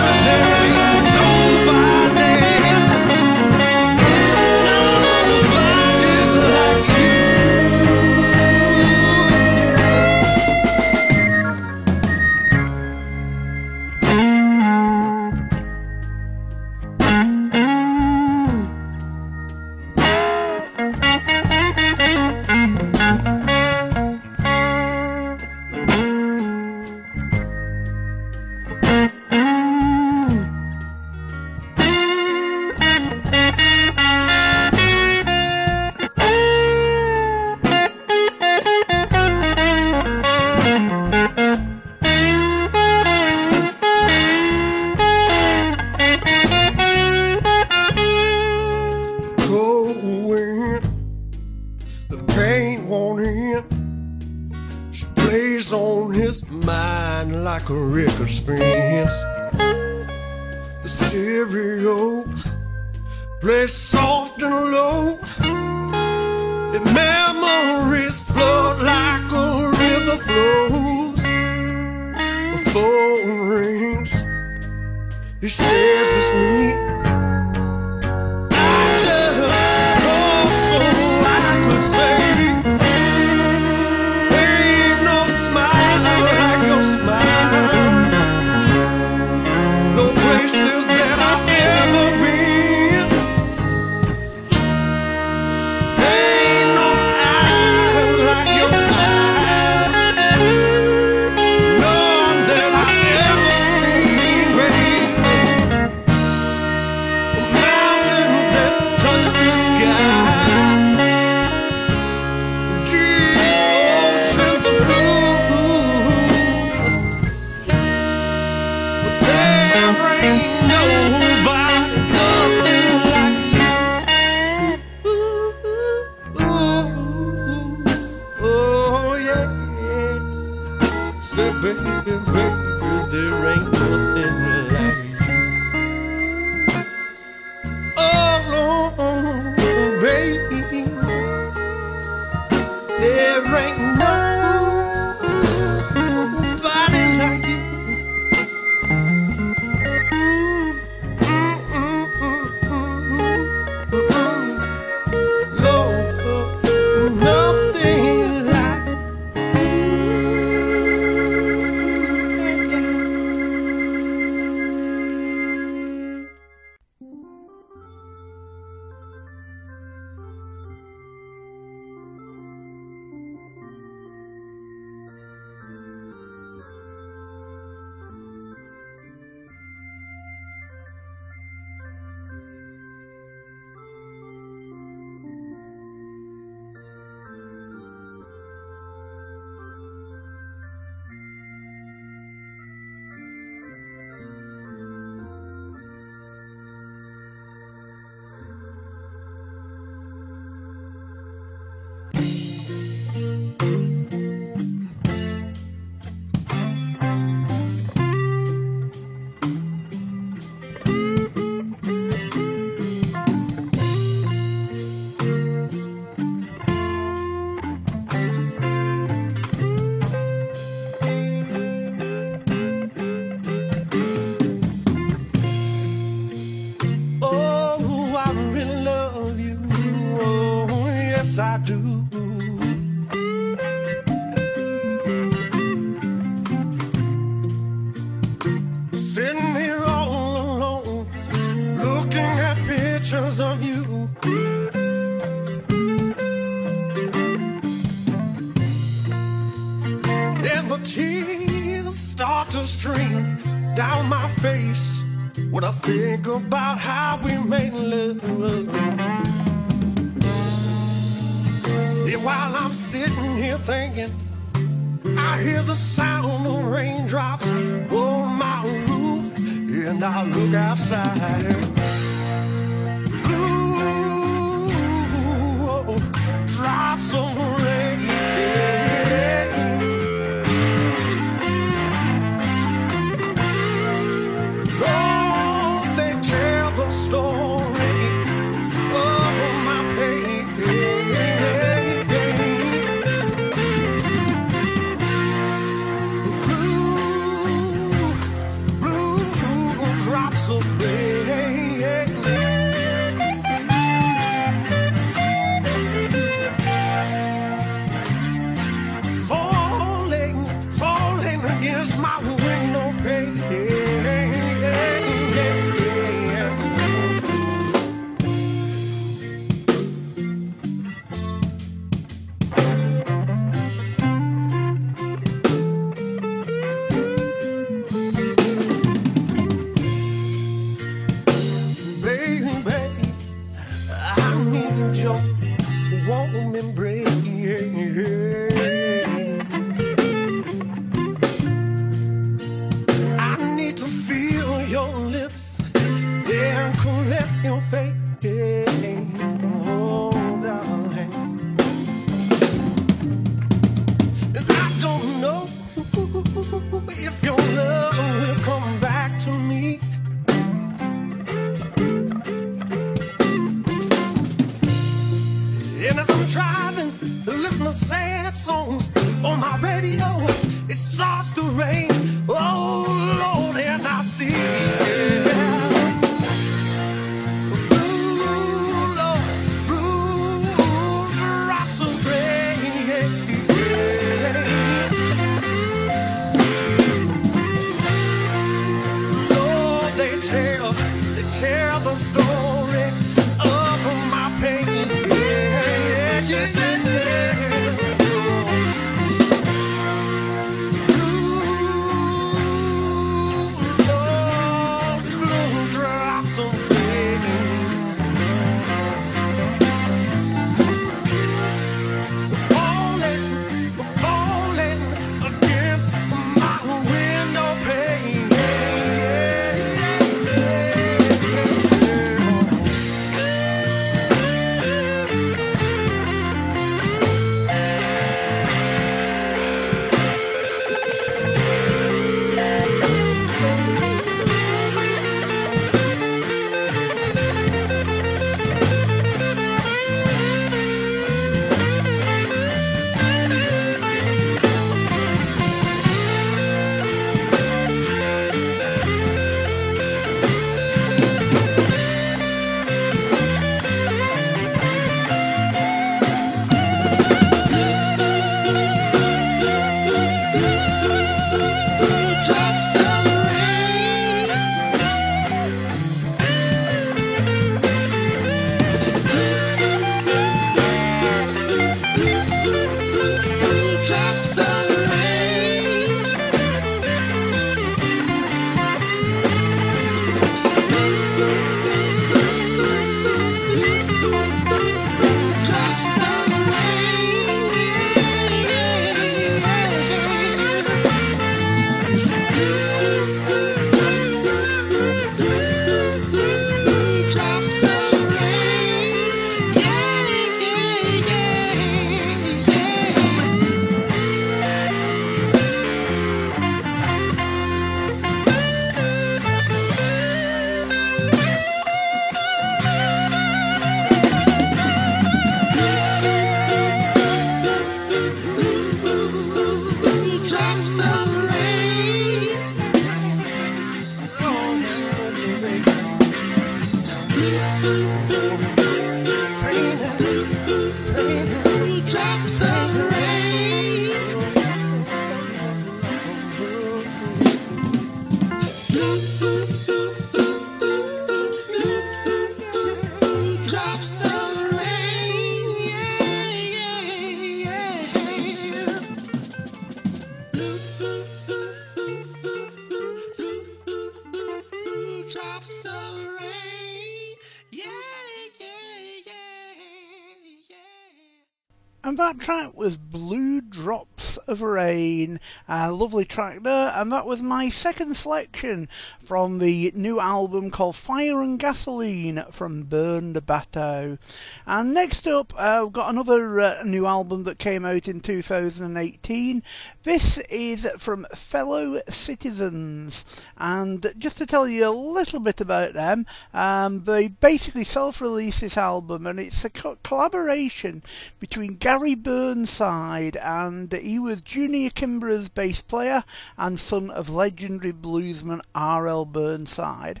[562.22, 565.18] And that track was Blue Drops of Rain,
[565.48, 565.72] a
[566.02, 568.68] lovely track there, and that was my second selection
[568.98, 573.98] from the new album called Fire and Gasoline from Burn the Batteau.
[574.46, 579.42] And next up, uh, I've got another uh, new album that came out in 2018.
[579.84, 583.04] This is from Fellow Citizens,
[583.38, 588.58] and just to tell you a little bit about them, um, they basically self-released this
[588.58, 590.82] album, and it's a co- collaboration
[591.20, 595.91] between Gary Burnside, and he was Junior Kimbrough's bass player
[596.38, 599.04] and son of legendary bluesman R.L.
[599.04, 600.00] Burnside.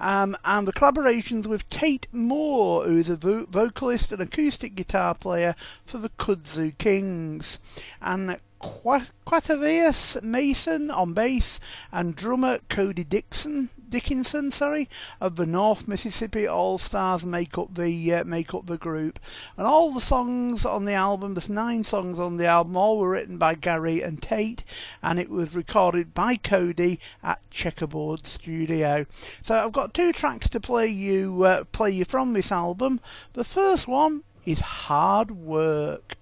[0.00, 5.54] Um, and the collaborations with Tate Moore, who's a vo- vocalist and acoustic guitar player
[5.84, 7.58] for the Kudzu Kings.
[8.00, 11.60] And Quatavius Mason on bass
[11.92, 14.88] and drummer Cody Dixon Dickinson, sorry,
[15.20, 19.18] of the North Mississippi All Stars make up the uh, make up the group.
[19.56, 23.10] And all the songs on the album, there's nine songs on the album, all were
[23.10, 24.62] written by Gary and Tate,
[25.02, 29.06] and it was recorded by Cody at Checkerboard Studio.
[29.10, 33.00] So I've got two tracks to play you uh, play you from this album.
[33.32, 36.16] The first one is Hard Work.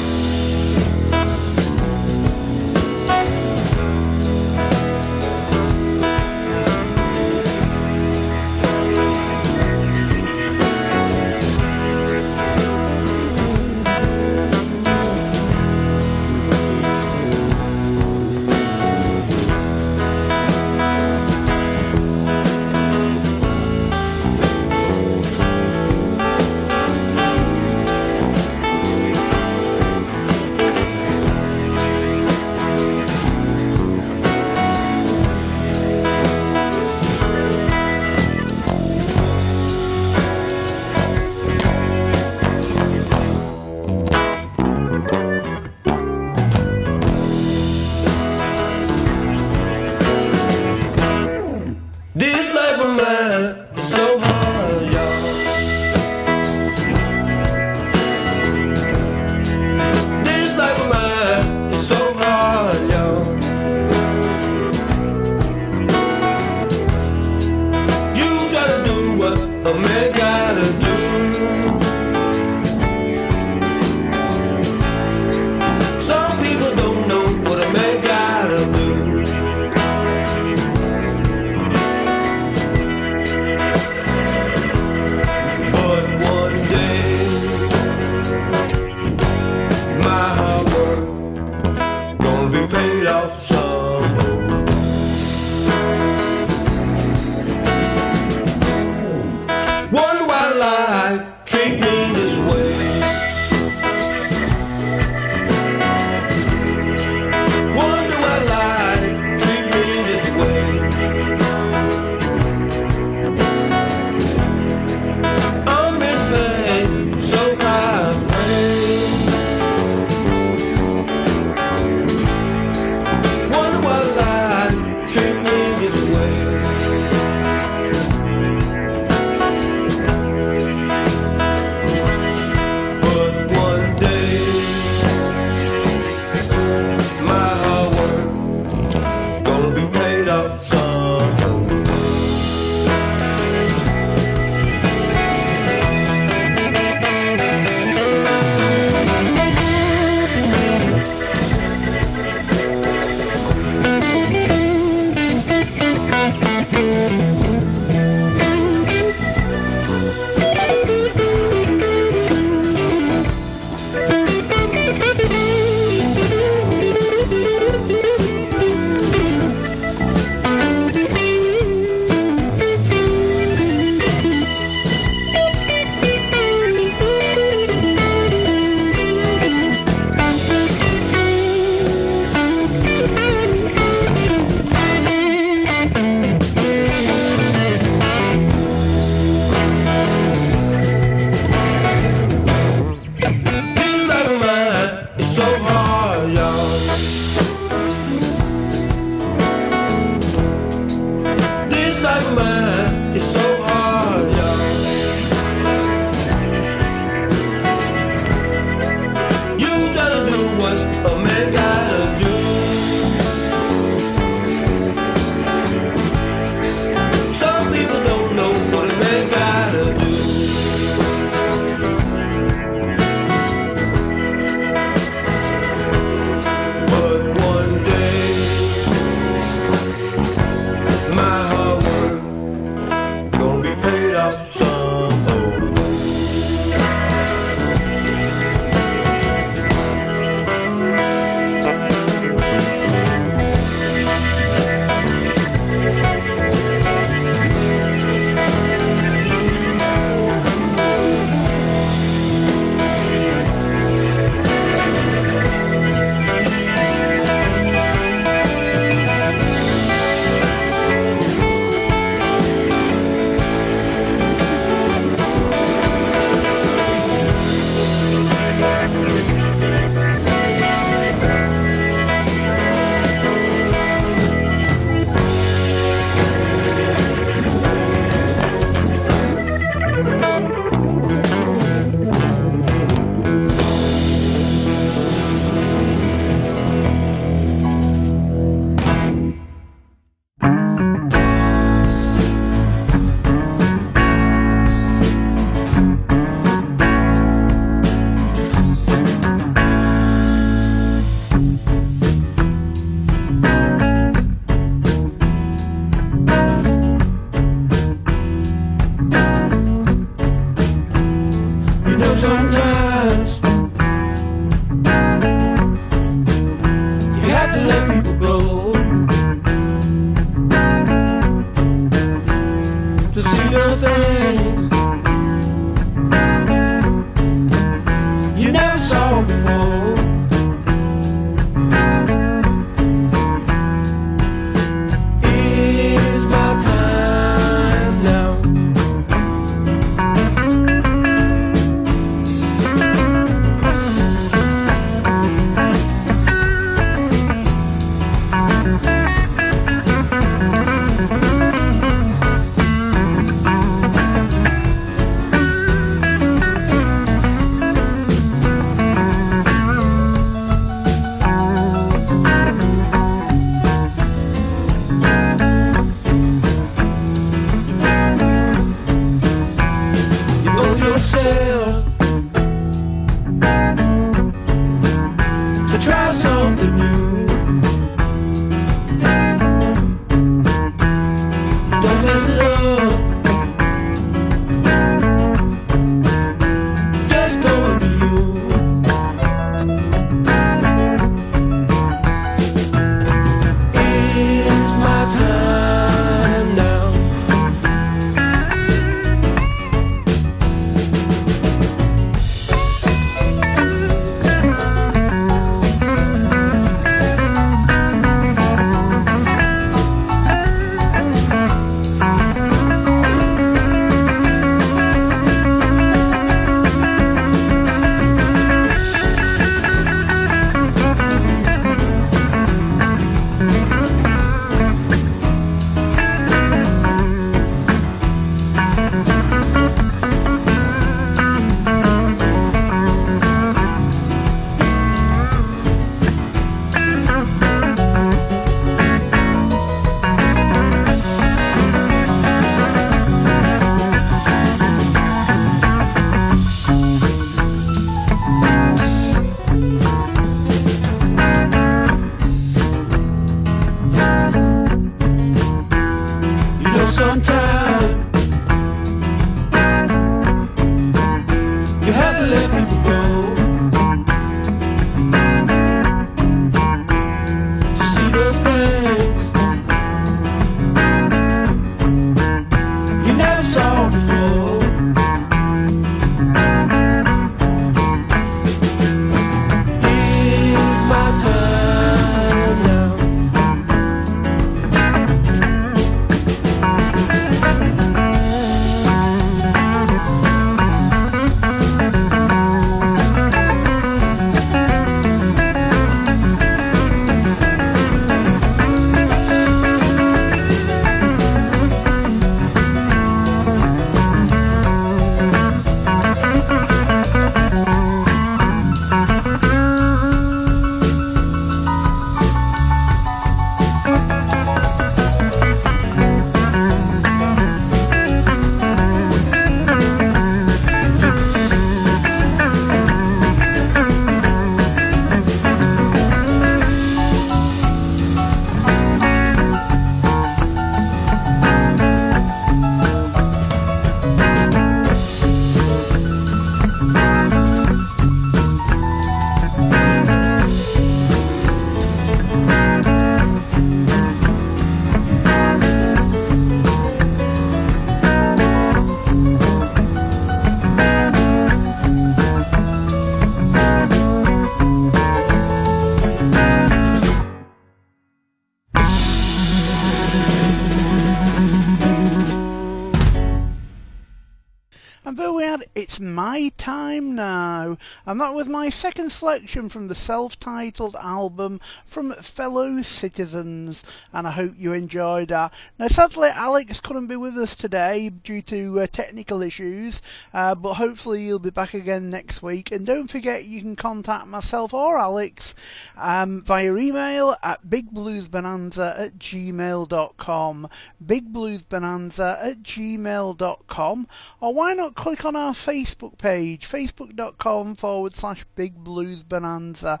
[568.90, 573.84] Second selection from the self titled album from Fellow Citizens.
[574.12, 575.54] And I hope you enjoyed that.
[575.78, 580.02] Now, sadly, Alex couldn't be with us today due to uh, technical issues,
[580.34, 582.72] uh, but hopefully he'll be back again next week.
[582.72, 585.54] And don't forget, you can contact myself or Alex
[585.96, 590.68] um, via email at bigbluesbonanza at gmail.com.
[591.06, 594.06] Bigbluesbonanza at gmail.com.
[594.40, 600.00] Or why not click on our Facebook page, facebook.com forward slash Big Blues Bonanza.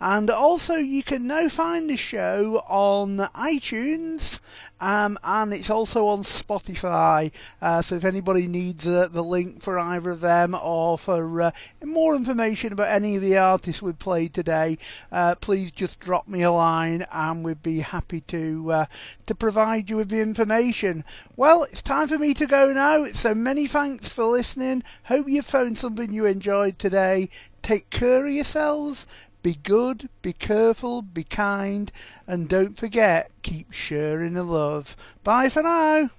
[0.00, 4.40] And also, you can now find the show on iTunes
[4.80, 7.32] um, and it's also on Spotify.
[7.60, 11.50] Uh, so if anybody needs uh, the link for either of them or for uh,
[11.84, 14.78] more information about any of the artists we've played today,
[15.12, 18.86] uh, please just drop me a line and we'd be happy to uh,
[19.26, 21.04] to provide you with the information.
[21.36, 23.04] Well, it's time for me to go now.
[23.06, 24.82] So many thanks for listening.
[25.04, 27.28] Hope you found something you enjoyed today.
[27.62, 29.06] Take care of yourselves.
[29.42, 31.90] Be good, be careful, be kind,
[32.26, 35.16] and don't forget, keep sharing the love.
[35.24, 36.10] Bye for now.